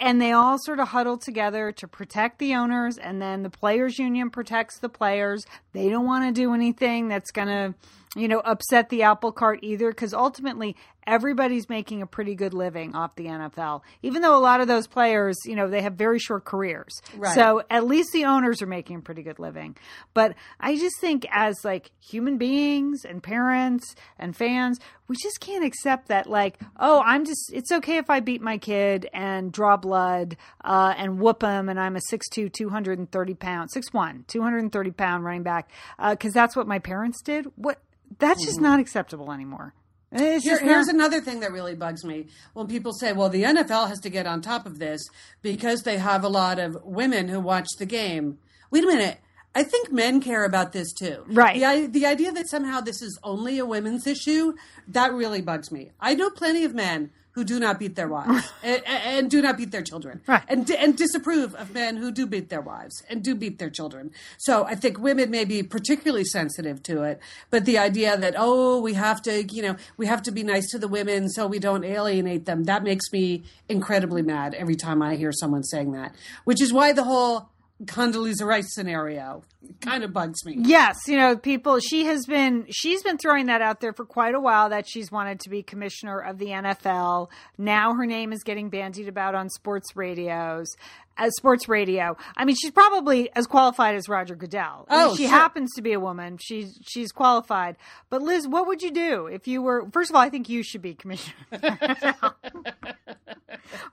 [0.00, 3.98] and they all sort of huddle together to protect the owners and then the players
[3.98, 5.44] union protects the players.
[5.72, 7.74] They don't want to do anything that's going to
[8.16, 12.94] you know upset the apple cart either because ultimately everybody's making a pretty good living
[12.94, 16.18] off the NFL even though a lot of those players you know they have very
[16.18, 17.34] short careers Right.
[17.34, 19.76] so at least the owners are making a pretty good living.
[20.14, 25.64] But I just think as like human beings and parents and fans, we just can't
[25.64, 29.76] accept that like, oh, I'm just it's okay if I beat my kid and draw
[29.76, 35.42] blood uh, and whoop him and I'm a 6'2", 230 pound, 6'1", 230 pound running
[35.42, 35.70] back
[36.10, 37.46] because that's what my parents did.
[37.56, 37.80] What
[38.18, 39.74] that's just not acceptable anymore.
[40.12, 43.88] Here, here's not- another thing that really bugs me when people say, well, the NFL
[43.88, 45.08] has to get on top of this
[45.42, 48.38] because they have a lot of women who watch the game.
[48.70, 49.18] Wait a minute.
[49.56, 51.24] I think men care about this too.
[51.26, 51.60] Right.
[51.60, 54.54] The, the idea that somehow this is only a women's issue,
[54.88, 55.92] that really bugs me.
[56.00, 59.56] I know plenty of men who do not beat their wives and, and do not
[59.56, 60.42] beat their children, Right.
[60.48, 64.10] and and disapprove of men who do beat their wives and do beat their children.
[64.38, 67.20] So I think women may be particularly sensitive to it,
[67.50, 70.70] but the idea that oh we have to you know we have to be nice
[70.70, 75.02] to the women so we don't alienate them that makes me incredibly mad every time
[75.02, 77.50] I hear someone saying that, which is why the whole
[77.82, 79.42] Condoleezza Rice scenario
[79.80, 80.56] kind of bugs me.
[80.58, 81.80] Yes, you know, people.
[81.80, 85.10] She has been she's been throwing that out there for quite a while that she's
[85.10, 87.30] wanted to be commissioner of the NFL.
[87.58, 90.68] Now her name is getting bandied about on sports radios.
[91.16, 94.86] As sports radio, I mean, she's probably as qualified as Roger Goodell.
[94.88, 95.30] I mean, Oh, she sure.
[95.32, 96.38] happens to be a woman.
[96.40, 97.76] She's she's qualified.
[98.10, 99.88] But Liz, what would you do if you were?
[99.92, 101.34] First of all, I think you should be commissioner.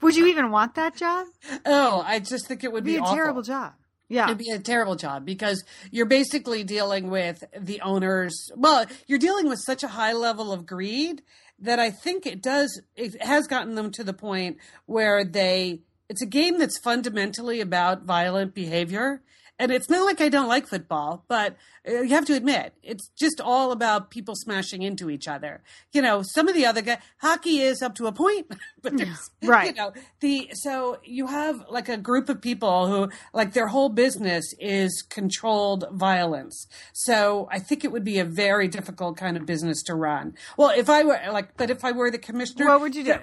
[0.01, 1.27] would you even want that job?
[1.65, 3.15] Oh, I just think it would be, be a awful.
[3.15, 3.73] terrible job.
[4.09, 8.49] Yeah, It'd be a terrible job because you're basically dealing with the owners.
[8.57, 11.21] Well, you're dealing with such a high level of greed
[11.59, 15.79] that I think it does, it has gotten them to the point where they,
[16.11, 19.21] it's a game that's fundamentally about violent behavior.
[19.57, 21.55] And it's not like I don't like football, but
[21.87, 25.61] uh, you have to admit, it's just all about people smashing into each other.
[25.93, 28.47] You know, some of the other guys, hockey is up to a point,
[28.81, 29.67] but there's, Right.
[29.67, 33.89] you know, the so you have like a group of people who like their whole
[33.89, 36.67] business is controlled violence.
[36.93, 40.33] So I think it would be a very difficult kind of business to run.
[40.57, 43.15] Well, if I were like, but if I were the commissioner, What would you do?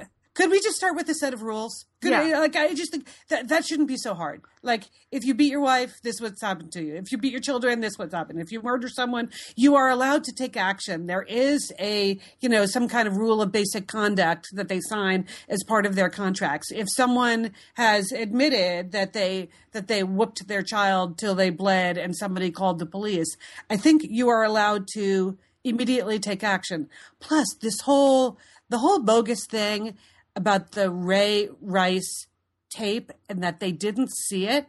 [0.45, 1.85] Could- we just start with a set of rules?
[2.01, 2.21] Could Yeah.
[2.21, 4.43] I, like I just think that that shouldn't be so hard.
[4.63, 6.95] Like if you beat your wife, this is what's happened to you.
[6.95, 8.41] If you beat your children, this is what's happened.
[8.41, 11.07] If you murder someone, you are allowed to take action.
[11.07, 15.27] There is a you know some kind of rule of basic conduct that they sign
[15.49, 16.71] as part of their contracts.
[16.71, 22.17] If someone has admitted that they that they whooped their child till they bled and
[22.17, 23.37] somebody called the police,
[23.69, 26.89] I think you are allowed to immediately take action.
[27.19, 29.97] Plus, this whole the whole bogus thing
[30.39, 32.27] about the Ray Rice
[32.71, 34.67] tape and that they didn't see it.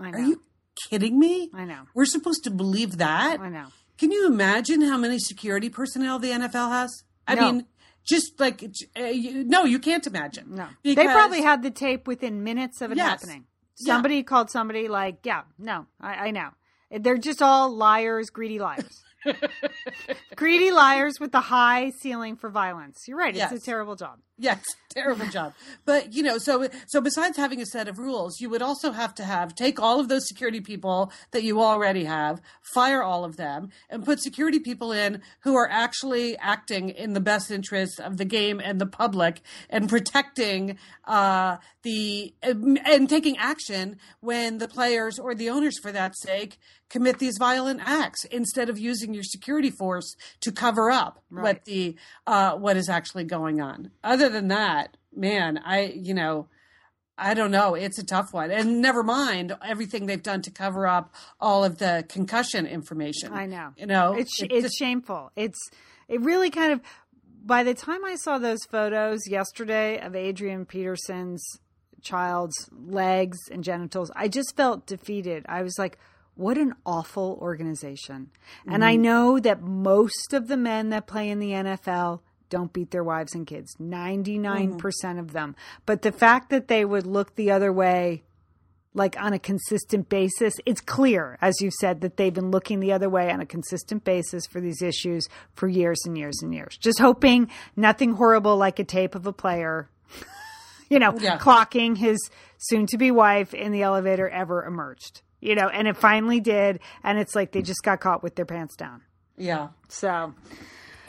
[0.00, 0.18] I know.
[0.18, 0.42] Are you
[0.88, 1.50] kidding me?
[1.54, 1.82] I know.
[1.94, 3.38] We're supposed to believe that?
[3.38, 3.66] I know.
[3.98, 7.04] Can you imagine how many security personnel the NFL has?
[7.28, 7.52] I No.
[7.52, 7.66] mean,
[8.08, 8.64] just like
[8.98, 10.54] uh, you, no, you can't imagine.
[10.54, 13.08] No, they probably had the tape within minutes of it Yes.
[13.10, 13.44] happening.
[13.78, 13.94] Yeah.
[13.94, 16.48] Somebody called somebody like, yeah, no, I, I know.
[16.90, 19.02] They're just all liars, greedy liars.
[20.36, 23.04] greedy liars with the high ceiling for violence.
[23.06, 23.30] You're right.
[23.34, 23.52] It's Yes.
[23.52, 24.18] a terrible job.
[24.42, 25.52] Yes, terrible job.
[25.84, 29.14] But you know, so so besides having a set of rules, you would also have
[29.16, 32.40] to have take all of those security people that you already have,
[32.74, 37.20] fire all of them, and put security people in who are actually acting in the
[37.20, 43.96] best interests of the game and the public and protecting uh, the and taking action
[44.20, 48.78] when the players or the owners, for that sake, commit these violent acts instead of
[48.78, 51.42] using your security force to cover up Right.
[51.44, 51.94] what the
[52.26, 53.92] uh, what is actually going on.
[54.02, 56.48] Other than that, man, I you know.
[57.22, 57.74] I don't know.
[57.74, 58.50] It's a tough one.
[58.50, 63.30] And never mind everything they've done to cover up all of the concussion information.
[63.34, 63.74] I know.
[63.76, 65.30] You know, It's it it's just- shameful.
[65.36, 65.58] It's
[66.08, 66.80] it really kind of.
[67.44, 71.42] By the time I saw those photos yesterday of Adrian Peterson's
[72.00, 75.44] child's legs and genitals, I just felt defeated.
[75.46, 75.98] I was like,
[76.34, 78.30] what an awful organization.
[78.66, 79.02] And I mm-hmm.
[79.02, 83.34] know that most of the men that play in the NFL don't beat their wives
[83.34, 83.94] and kids, mm-hmm.
[83.94, 85.56] 99% of them.
[85.86, 88.22] But the fact that they would look the other way
[88.92, 90.52] like on a consistent basis.
[90.66, 94.02] It's clear, as you said, that they've been looking the other way on a consistent
[94.02, 96.76] basis for these issues for years and years and years.
[96.76, 99.88] Just hoping nothing horrible like a tape of a player,
[100.90, 101.38] you know, Yeah.
[101.38, 102.18] clocking his
[102.58, 105.22] soon to be wife in the elevator ever emerged.
[105.40, 106.80] You know, and it finally did.
[107.04, 109.02] And it's like they just got caught with their pants down.
[109.36, 109.68] yeah.
[109.88, 110.34] So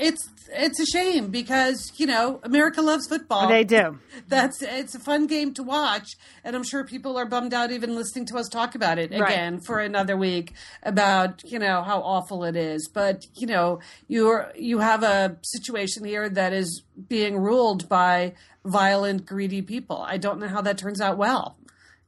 [0.01, 3.47] It's it's a shame because you know America loves football.
[3.47, 3.99] they do.
[4.27, 7.95] That's it's a fun game to watch, and I'm sure people are bummed out even
[7.95, 9.31] listening to us talk about it Right.
[9.31, 12.89] again for another week about you know how awful it is.
[12.91, 18.33] But you know you're you have a situation here that is being ruled by
[18.65, 20.03] violent, greedy people.
[20.07, 21.57] I don't know how that turns out well,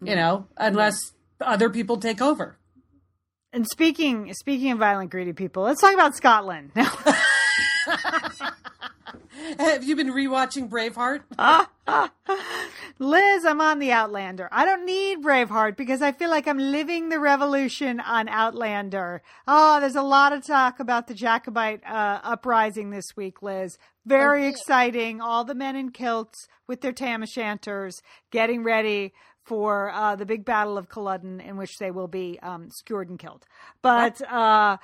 [0.02, 0.16] you mm.
[0.16, 0.98] know, unless
[1.40, 2.58] other people take over.
[3.52, 6.72] And speaking speaking of violent, greedy people, let's talk about Scotland.
[9.60, 11.22] Have you been rewatching Braveheart?
[13.00, 14.48] Liz, I'm on the Outlander.
[14.52, 19.22] I don't need Braveheart because I feel like I'm living the revolution on Outlander.
[19.48, 23.78] Oh, there's a lot of talk about the Jacobite uh, uprising this week, Liz.
[24.06, 25.22] Very exciting.
[25.22, 30.26] All the men in kilts with their tam o' shanters getting ready for uh, the
[30.26, 33.46] big battle of Culloden, in which they will be um, skewered and killed.
[33.82, 34.78] But uh,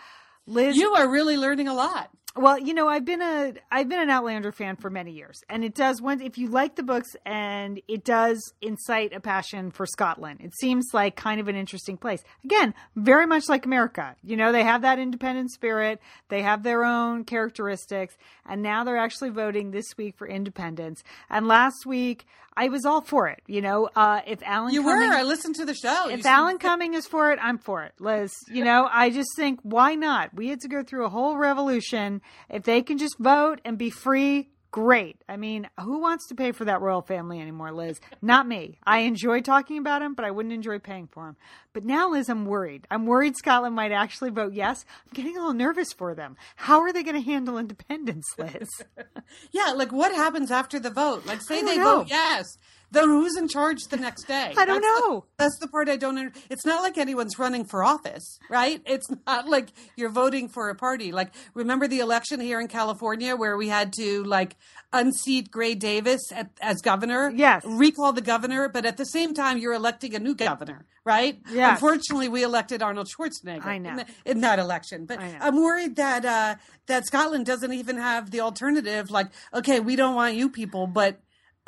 [0.45, 2.09] Liz, You are really learning a lot.
[2.39, 5.65] Well, you know, I've been a I've been an Outlander fan for many years, and
[5.65, 9.86] it does once if you like the books, and it does incite a passion for
[9.86, 10.39] Scotland.
[10.41, 12.23] It seems like kind of an interesting place.
[12.45, 14.15] Again, very much like America.
[14.23, 15.99] You know, they have that independent spirit,
[16.30, 21.04] they have their own characteristics, and now they're actually voting this week for independence.
[21.30, 22.25] And last week,
[22.56, 23.41] I was all for it.
[23.47, 25.15] You know, uh, if Alan You Cumming- were.
[25.15, 26.10] I listened to the show.
[26.10, 28.34] if You Alan Cumming is for it, I'm for it, Liz.
[28.49, 30.34] You know, I just think why not?
[30.34, 32.21] We had to go through a whole revolution.
[32.50, 35.18] If they can just vote and be free, great.
[35.28, 38.00] I mean, who wants to pay for that royal family anymore, Liz?
[38.22, 38.78] Not me.
[38.86, 41.36] I enjoy talking about him, but I wouldn't enjoy paying for him.
[41.74, 42.88] But now, Liz, I'm worried.
[42.92, 44.86] I'm worried Scotland might actually vote yes.
[45.06, 46.38] I'm getting a little nervous for them.
[46.56, 48.68] How are they going to handle independence, Liz?
[49.52, 51.26] Yeah, like what happens after the vote?
[51.26, 51.98] Like, say they know.
[52.00, 52.58] vote yes,
[52.91, 54.54] then who's in charge the next day?
[54.58, 55.25] I don't That's the- know.
[55.38, 56.17] that's the part I don't.
[56.17, 58.82] Under- it's not like anyone's running for office, right?
[58.86, 61.12] It's not like you're voting for a party.
[61.12, 64.56] Like, remember the election here in California where we had to like
[64.93, 67.32] unseat Gray Davis at, as governor?
[67.36, 67.63] Yes.
[67.65, 71.39] recall the governor, but at the same time you're electing a new governor, right?
[71.52, 71.73] Yes.
[71.73, 73.65] Unfortunately, we elected Arnold Schwarzenegger.
[73.65, 73.89] I know.
[73.91, 75.19] in, that- in that election, but.
[75.19, 76.56] I'm worried that uh,
[76.88, 79.12] that Scotland doesn't even have the alternative.
[79.12, 81.19] Like, okay, we don't want you people, but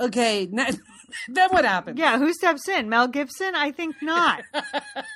[0.02, 0.46] okay,
[1.28, 2.00] then what happens?
[2.00, 2.90] Yeah, who steps in?
[2.90, 3.56] Mel Gibson?
[3.56, 4.44] I think not.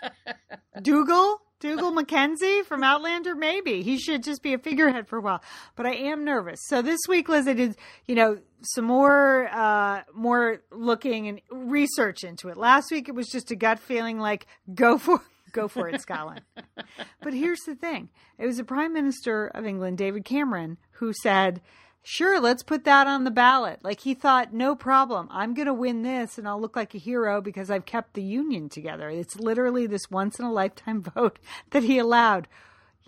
[0.82, 1.41] Dougal?
[1.62, 3.34] Dougal Mackenzie from Outlander?
[3.34, 3.82] Maybe.
[3.82, 5.41] He should just be a figurehead for a while.
[5.76, 6.60] But I am nervous.
[6.67, 12.24] So this week, Liz, I did, you know, some more uh more looking and research
[12.24, 12.58] into it.
[12.58, 15.21] Last week it was just a gut feeling like go for
[15.54, 16.41] go for it, Scotland.
[17.21, 18.10] but here's the thing.
[18.38, 21.62] It was the Prime Minister of England, David Cameron, who said
[22.08, 23.80] Sure, let's put that on the ballot.
[23.84, 25.28] Like he thought, no problem.
[25.32, 28.22] I'm going to win this and I'll look like a hero because I've kept the
[28.22, 29.10] union together.
[29.10, 31.39] It's literally this once in a lifetime vote
[31.72, 32.48] that he allowed.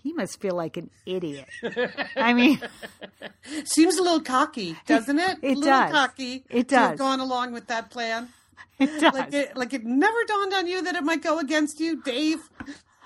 [0.02, 1.46] He must feel like an idiot.
[2.16, 2.60] I mean,
[3.64, 5.38] Seems a little cocky, doesn't it?
[5.42, 5.92] It a little does.
[5.92, 6.44] cocky.
[6.50, 6.98] It To have does.
[6.98, 8.28] gone along with that plan.
[8.80, 9.14] it does.
[9.14, 12.38] Like it, like it never dawned on you that it might go against you, Dave.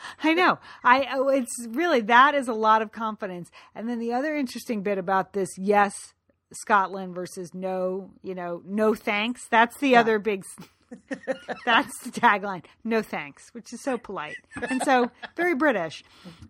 [0.23, 0.59] I know.
[0.85, 3.51] I oh, it's really that is a lot of confidence.
[3.75, 6.15] And then the other interesting bit about this yes
[6.53, 9.47] Scotland versus no, you know, no thanks.
[9.49, 10.45] That's the other big
[11.65, 12.65] that's the tagline.
[12.85, 14.37] No thanks, which is so polite.
[14.69, 16.03] And so very British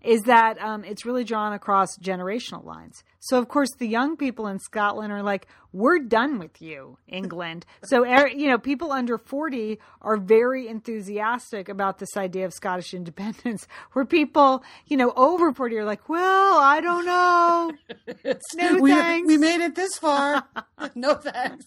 [0.02, 3.04] is that um, it's really drawn across generational lines.
[3.22, 7.64] So of course the young people in Scotland are like we're done with you, England.
[7.84, 12.94] So, er, you know, people under 40 are very enthusiastic about this idea of Scottish
[12.94, 17.72] independence, where people, you know, over 40 are like, well, I don't know.
[18.54, 19.26] No we, thanks.
[19.26, 20.44] we made it this far.
[20.94, 21.66] no thanks.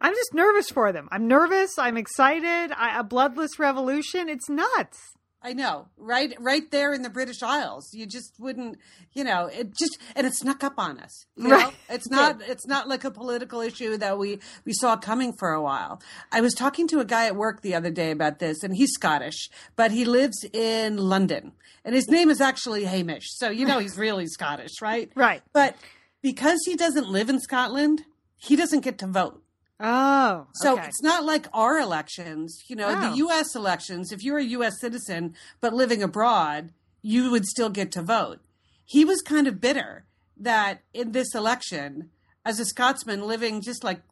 [0.00, 1.08] I'm just nervous for them.
[1.10, 1.78] I'm nervous.
[1.78, 2.72] I'm excited.
[2.76, 4.28] I, a bloodless revolution.
[4.28, 4.98] It's nuts.
[5.42, 7.94] I know, right, right there in the British Isles.
[7.94, 8.76] You just wouldn't,
[9.14, 11.24] you know, it just and it snuck up on us.
[11.34, 11.56] You know?
[11.56, 11.74] Right.
[11.88, 15.62] It's not, it's not like a political issue that we we saw coming for a
[15.62, 16.02] while.
[16.30, 18.92] I was talking to a guy at work the other day about this, and he's
[18.92, 21.52] Scottish, but he lives in London,
[21.86, 23.28] and his name is actually Hamish.
[23.30, 25.10] So you know he's really Scottish, right?
[25.20, 25.42] Right.
[25.52, 25.76] But
[26.22, 28.04] because he doesn't live in Scotland,
[28.36, 29.42] he doesn't get to vote.
[29.82, 30.86] Oh, So okay.
[30.88, 33.00] it's not like our elections, you know, Oh.
[33.10, 34.12] the US elections.
[34.12, 38.40] If you're a US citizen but living abroad, you would still get to vote.
[38.84, 40.04] He was kind of bitter
[40.36, 42.10] that in this election,
[42.44, 44.02] as a Scotsman living just like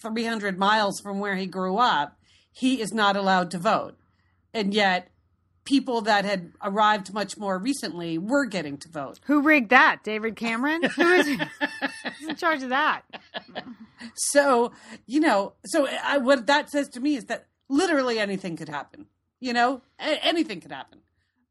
[0.00, 2.16] 300 miles from where he grew up,
[2.52, 3.96] he is not allowed to vote.
[4.54, 5.08] And yet,
[5.68, 9.20] people that had arrived much more recently were getting to vote.
[9.26, 10.02] Who rigged that?
[10.02, 10.82] David Cameron?
[10.82, 13.02] Who is who's in charge of that?
[14.14, 14.72] So,
[15.06, 19.06] you know, so I, what that says to me is that literally anything could happen.
[19.40, 21.00] You know, A- anything could happen.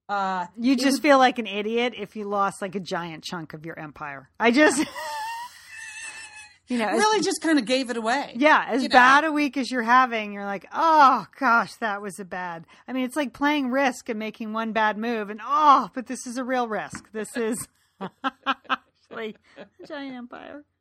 [0.09, 3.53] Uh, You just would- feel like an idiot if you lost like a giant chunk
[3.53, 4.29] of your empire.
[4.39, 4.83] I just,
[6.67, 8.33] you know, as- really just kind of gave it away.
[8.35, 8.93] yeah, as you know.
[8.93, 12.65] bad a week as you're having, you're like, oh gosh, that was a bad.
[12.87, 16.25] I mean, it's like playing risk and making one bad move, and oh, but this
[16.27, 17.11] is a real risk.
[17.11, 17.67] This is
[18.01, 20.63] actually a giant empire.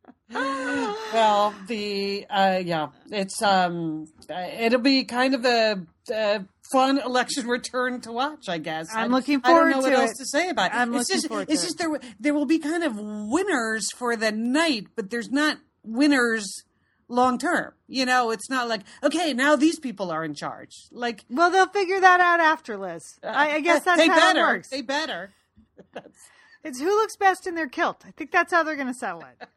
[1.12, 5.82] Well, the uh, yeah, it's um, uh, it'll be kind of a,
[6.14, 6.40] uh
[6.72, 8.88] fun election return to watch, I guess.
[8.94, 10.76] I'm I- looking I don't forward know what to else to say about it.
[10.76, 12.00] I'm it's looking just, forward it's to just there.
[12.20, 16.64] There will be kind of winners for the night, but there's not winners
[17.08, 17.72] long term.
[17.88, 20.72] You know, it's not like okay, now these people are in charge.
[20.90, 23.02] Like Well, they'll figure that out after, Liz.
[23.22, 24.40] I, I guess that's how better.
[24.40, 24.68] it works.
[24.70, 25.30] They better.
[26.66, 28.02] It's who looks best in their kilt.
[28.04, 29.48] I think that's how they're going to settle it.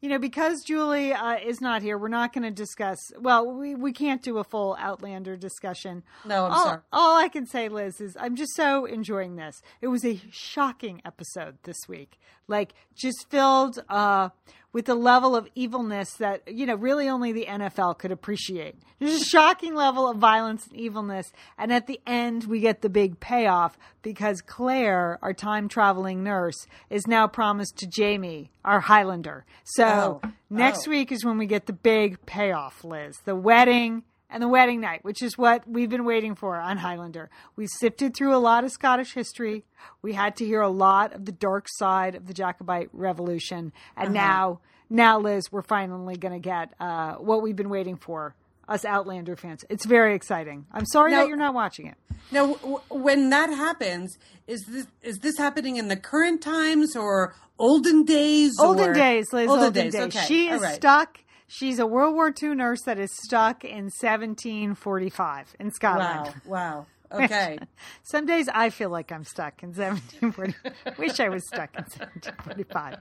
[0.00, 2.96] you know, because Julie uh, is not here, we're not going to discuss.
[3.18, 6.02] Well, we, we can't do a full Outlander discussion.
[6.24, 6.80] No, I'm all, sorry.
[6.90, 9.60] All I can say, Liz, is I'm just so enjoying this.
[9.82, 12.18] It was a shocking episode this week.
[12.50, 14.28] Like, just filled uh,
[14.72, 18.76] with a level of evilness that, you know, really only the NFL could appreciate.
[18.98, 21.32] There's a shocking level of violence and evilness.
[21.56, 26.66] And at the end, we get the big payoff because Claire, our time traveling nurse,
[26.90, 29.44] is now promised to Jamie, our Highlander.
[29.64, 30.30] So Oh.
[30.50, 30.90] next Oh.
[30.90, 33.16] week is when we get the big payoff, Liz.
[33.24, 37.28] The wedding and the wedding night, which is what we've been waiting for on Highlander.
[37.56, 39.64] We sifted through a lot of Scottish history.
[40.02, 44.16] We had to hear a lot of the dark side of the Jacobite Revolution, and
[44.16, 44.26] Uh-huh.
[44.26, 48.34] now, now, Liz, we're finally going to get uh, what we've been waiting for.
[48.68, 50.64] Us Outlander fans, it's very exciting.
[50.70, 51.96] I'm sorry Now- that you're not watching it.
[52.30, 54.16] Now, w- when that happens,
[54.46, 58.52] is this is this happening in the current times or olden days?
[58.60, 59.48] Olden or- days, Liz.
[59.50, 59.96] Olden, days.
[59.96, 60.24] Okay.
[60.26, 60.74] She is right.
[60.76, 61.18] stuck.
[61.52, 66.32] She's a World War II nurse that is stuck in 1745 in Scotland.
[66.46, 66.76] Wow!
[66.76, 66.86] Wow!
[67.12, 67.58] Okay.
[68.04, 70.54] Some days I feel like I'm stuck in 1740.
[70.96, 72.98] Wish I was stuck in 1745.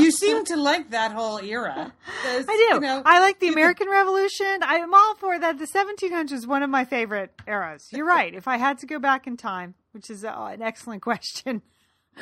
[0.00, 1.92] you seem to like that whole era.
[2.24, 2.74] I do.
[2.76, 4.60] You know, I like the American Revolution.
[4.62, 5.58] I'm all for that.
[5.58, 7.88] The 1700s is one of my favorite eras.
[7.90, 8.32] You're right.
[8.32, 11.62] If I had to go back in time, which is uh, an excellent question,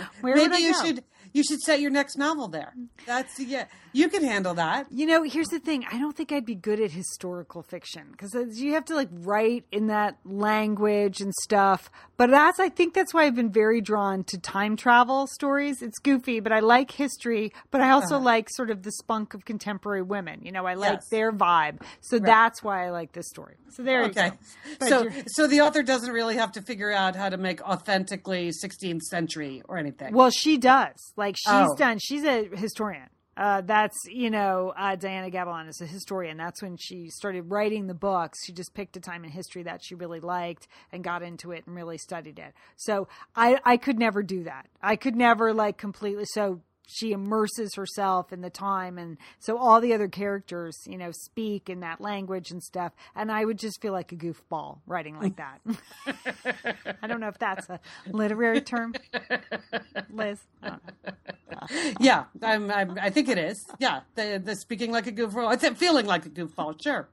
[0.21, 1.05] where Maybe you should
[1.37, 2.75] you should set your next novel there.
[3.05, 3.67] That's yeah.
[3.93, 4.87] You could handle that.
[4.91, 5.87] You know, here's the thing.
[5.91, 9.65] I don't think I'd be good at historical fiction because you have to like write
[9.73, 11.91] in that language and stuff.
[12.19, 15.81] But that's, I think that's why I've been very drawn to time travel stories.
[15.81, 18.25] It's goofy, but I like history, but I also uh-huh.
[18.25, 20.41] like sort of the spunk of contemporary women.
[20.43, 21.09] You know, I like Yes.
[21.11, 21.81] their vibe.
[22.03, 23.57] So that's why I like this story.
[23.71, 24.33] So there you Okay.
[24.81, 29.03] So so the author doesn't really have to figure out how to make authentically 16th
[29.03, 29.86] century or anything.
[30.13, 30.95] Well, she does.
[31.17, 31.77] Like she's Oh.
[31.77, 31.99] done.
[31.99, 33.09] She's a historian.
[33.37, 36.39] Uh, that's you know uh, Diana Gabaldon is a historian.
[36.39, 38.39] That's when she started writing the books.
[38.47, 41.65] She just picked a time in history that she really liked and got into it
[41.67, 42.55] and really studied it.
[42.77, 44.69] So I I could never do that.
[44.83, 46.25] I could never like completely.
[46.25, 51.11] So she immerses herself in the time and so all the other characters you know
[51.11, 55.19] speak in that language and stuff and i would just feel like a goofball writing
[55.21, 55.61] like that
[57.03, 57.81] i don't know if that's a
[58.11, 58.95] literary term
[60.11, 61.13] liz I don't know.
[62.01, 63.65] yeah, I'm, I'm, I think it is.
[63.79, 66.81] Yeah, the the speaking like a goofball, I think feeling like a goofball.
[66.83, 67.09] Sure,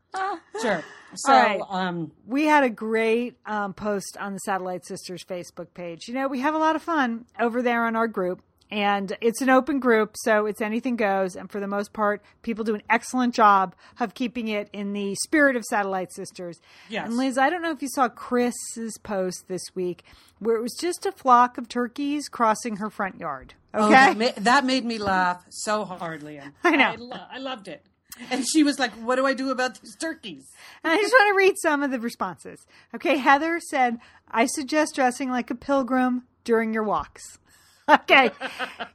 [0.62, 0.84] sure.
[1.16, 1.62] So, right.
[1.70, 6.08] um, we had a great um, post on the Satellite Sisters Facebook page.
[6.08, 8.42] You know, we have a lot of fun over there on our group.
[8.74, 11.36] And it's an open group, so it's anything goes.
[11.36, 15.14] And for the most part, people do an excellent job of keeping it in the
[15.24, 16.60] spirit of Satellite Sisters.
[16.90, 17.06] Yes.
[17.06, 20.04] And Liz, I don't know if you saw Chris's post this week
[20.40, 23.54] where it was just a flock of turkeys crossing her front yard.
[23.76, 23.86] Okay.
[23.86, 26.54] oh, that, ma- that made me laugh so hard, Lian.
[26.64, 26.90] I know.
[26.90, 27.86] I, lo- I loved it.
[28.32, 30.46] And she was like, "What do I do about these turkeys?"
[30.84, 32.66] And I just want to read some of the responses.
[32.96, 34.00] Okay, Heather said,
[34.32, 37.40] I suggest dressing like a pilgrim during your walks.
[37.90, 38.32] Okay,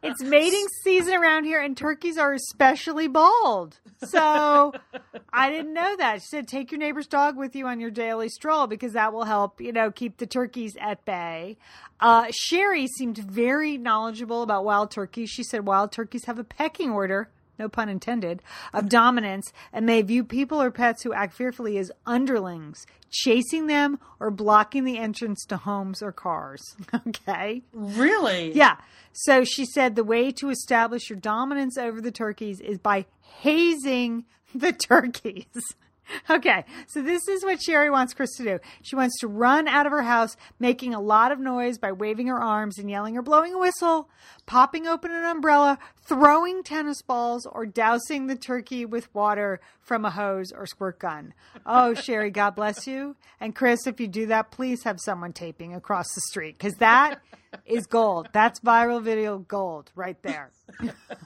[0.02, 3.78] it's mating season around here, and turkeys are especially bald.
[3.98, 4.72] So
[5.32, 6.22] I didn't know that.
[6.22, 9.24] She said, take your neighbor's dog with you on your daily stroll because that will
[9.24, 11.58] help, you know, keep the turkeys at bay.
[12.00, 15.28] Uh, Sherry seemed very knowledgeable about wild turkeys.
[15.28, 17.28] She said, wild turkeys have a pecking order
[17.58, 18.42] no pun intended,
[18.72, 23.98] of dominance and may view people or pets who act fearfully as underlings, chasing them
[24.20, 26.62] or blocking the entrance to homes or cars.
[27.08, 27.62] Okay.
[27.72, 28.52] Really?
[28.52, 28.76] Yeah.
[29.12, 33.06] So she said the way to establish your dominance over the turkeys is by
[33.40, 35.46] hazing the turkeys.
[36.30, 38.58] Okay, so this is what Sherry wants Chris to do.
[38.82, 42.26] She wants to run out of her house, making a lot of noise by waving
[42.26, 44.08] her arms and yelling or blowing a whistle,
[44.46, 50.10] popping open an umbrella, throwing tennis balls, or dousing the turkey with water from a
[50.10, 51.32] hose or squirt gun.
[51.64, 53.16] Oh, Sherry, God bless you.
[53.40, 57.20] And Chris, if you do that, please have someone taping across the street because that
[57.64, 58.28] is gold.
[58.32, 60.50] That's viral video gold right there.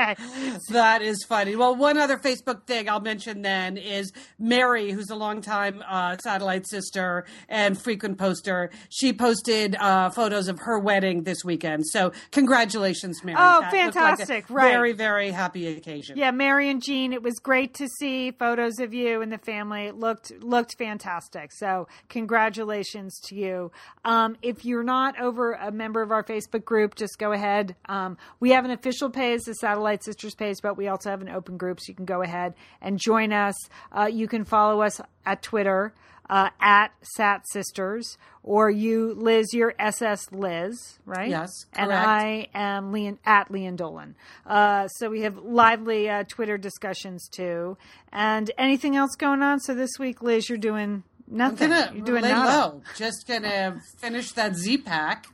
[0.70, 1.56] That is funny.
[1.56, 6.66] Well, one other Facebook thing I'll mention then is Mary, who's a longtime uh, satellite
[6.68, 8.70] sister and frequent poster.
[8.88, 11.86] She posted uh, photos of her wedding this weekend.
[11.86, 13.36] So, congratulations, Mary.
[13.38, 14.50] Oh, That looked like fantastic.
[14.50, 14.70] Right.
[14.70, 16.16] Very, very happy occasion.
[16.16, 19.86] Yeah, Mary and Jean, it was great to see photos of you and the family.
[19.86, 21.52] It looked looked fantastic.
[21.52, 23.72] So, congratulations to you.
[24.04, 27.74] Um, if you're not over a member of our Facebook group, just go ahead.
[27.86, 31.20] Um, we have an official page, the Satellite Satellite Sisters page, but we also have
[31.20, 33.56] an open group, so you can go ahead and join us.
[33.90, 35.92] Uh, you can follow us at Twitter
[36.28, 41.28] uh, at Sat Sisters, or you, Liz, you're SS Liz, right?
[41.28, 41.90] Yes, correct.
[41.90, 41.92] And.
[41.92, 44.14] I am Lian, at Lian Dolan.
[44.46, 47.76] Uh, so we have lively uh, Twitter discussions too.
[48.12, 49.58] And anything else going on?
[49.58, 51.70] So this week, Liz, you're doing I'm nothing.
[51.70, 52.48] gonna you're doing lay nada.
[52.68, 52.82] low.
[52.96, 55.26] Just gonna finish that Z pack.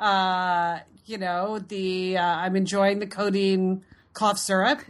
[0.00, 4.80] Uh, you know, the uh, I'm enjoying the codeine cough syrup,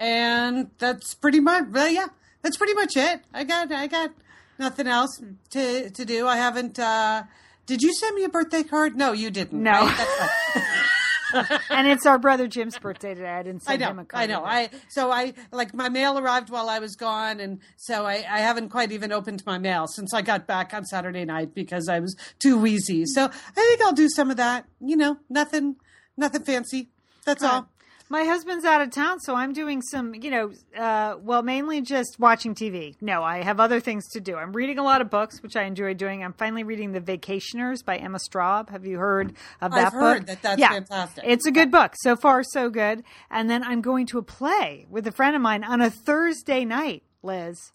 [0.00, 1.64] and that's pretty much.
[1.70, 2.08] Well, yeah,
[2.42, 3.20] that's pretty much it.
[3.32, 4.10] I got I got
[4.58, 6.26] nothing else to to do.
[6.26, 6.78] I haven't.
[6.78, 7.24] Uh,
[7.66, 8.96] did you send me a birthday card?
[8.96, 9.62] No, you didn't.
[9.62, 9.72] No.
[9.72, 10.64] right?
[11.70, 13.28] And it's our brother Jim's birthday today.
[13.28, 14.22] I didn't I send him a card.
[14.22, 14.44] I know.
[14.44, 14.74] either.
[14.74, 18.38] I so I like my mail arrived while I was gone, and so I, I
[18.40, 22.00] haven't quite even opened my mail since I got back on Saturday night because I
[22.00, 23.04] was too wheezy.
[23.06, 24.64] So I think I'll do some of that.
[24.80, 25.76] You know, nothing,
[26.16, 26.88] nothing fancy.
[27.24, 27.68] That's all.
[28.10, 32.16] My husband's out of town, so I'm doing some, you know, uh, well, mainly just
[32.18, 32.94] watching TV.
[33.02, 34.36] No, I have other things to do.
[34.36, 36.24] I'm reading a lot of books, which I enjoy doing.
[36.24, 38.70] I'm finally reading The Vacationers by Emma Straub.
[38.70, 39.92] Have you heard of that book?
[39.92, 40.00] I've book?
[40.00, 41.24] heard that that's yeah, fantastic.
[41.26, 41.92] It's a good book.
[42.00, 43.04] So far, so good.
[43.30, 46.64] And then I'm going to a play with a friend of mine on a Thursday
[46.64, 47.72] night, Liz.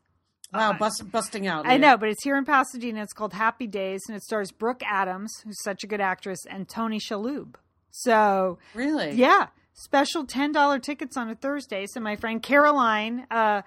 [0.51, 1.67] Wow, bust, busting out.
[1.67, 3.01] I know, but it's here in Pasadena.
[3.03, 6.67] It's called Happy Days, and it stars Brooke Adams, who's such a good actress, and
[6.67, 7.55] Tony Shalhoub.
[7.91, 9.11] So Really?
[9.13, 11.85] yeah, special ten dollar tickets on a Thursday.
[11.87, 13.61] So my friend Caroline uh,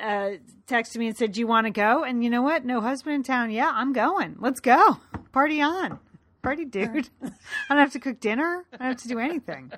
[0.00, 0.30] uh,
[0.66, 2.64] texted me and said, "Do you want to go?" And you know what?
[2.64, 3.50] No husband in town.
[3.50, 4.36] Yeah, I'm going.
[4.40, 4.98] Let's go.
[5.32, 5.98] Party on.
[6.42, 7.08] Party, dude.
[7.22, 7.28] I
[7.70, 8.64] don't have to cook dinner.
[8.72, 9.70] I don't have to do anything.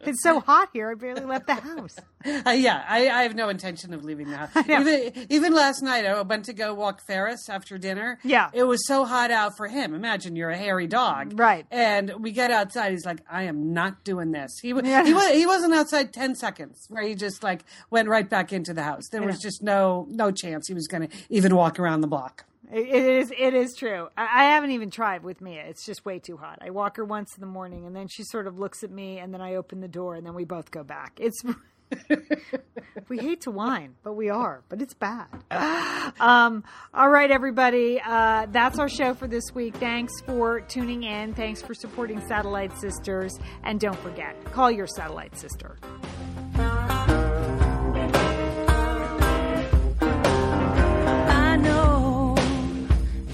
[0.00, 0.90] It's so hot here.
[0.90, 1.96] I barely left the house.
[2.24, 4.50] Uh, yeah, I, I have no intention of leaving the house.
[4.68, 8.18] Even, even last night, I went to go walk Ferris after dinner.
[8.24, 8.48] Yeah.
[8.54, 9.94] It was so hot out for him.
[9.94, 11.38] Imagine you're a hairy dog.
[11.38, 11.66] Right.
[11.70, 12.92] And we get outside.
[12.92, 14.58] He's like, I am not doing this.
[14.62, 15.04] He, Yeah.
[15.04, 18.72] he, was, he wasn't outside 10 seconds where he just like went right back into
[18.72, 19.04] the house.
[19.12, 22.44] There was just no, no chance he was going to even walk around the block.
[22.72, 23.32] It it is.
[23.36, 24.08] It is true.
[24.16, 25.62] I, I haven't even tried with Mia.
[25.62, 26.58] It's just way too hot.
[26.60, 29.18] I walk her once in the morning, and then she sort of looks at me,
[29.18, 31.18] and then I open the door, and then we both go back.
[31.20, 31.42] It's.
[33.08, 34.62] we hate to whine, but we are.
[34.68, 35.26] But it's bad.
[36.20, 36.64] Um,
[36.94, 38.00] all right, everybody.
[38.04, 39.76] Uh, that's our show for this week.
[39.76, 41.34] Thanks for tuning in.
[41.34, 45.76] Thanks for supporting Satellite Sisters, and don't forget, call your satellite sister.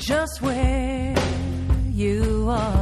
[0.06, 1.14] Just where
[1.94, 2.73] you are.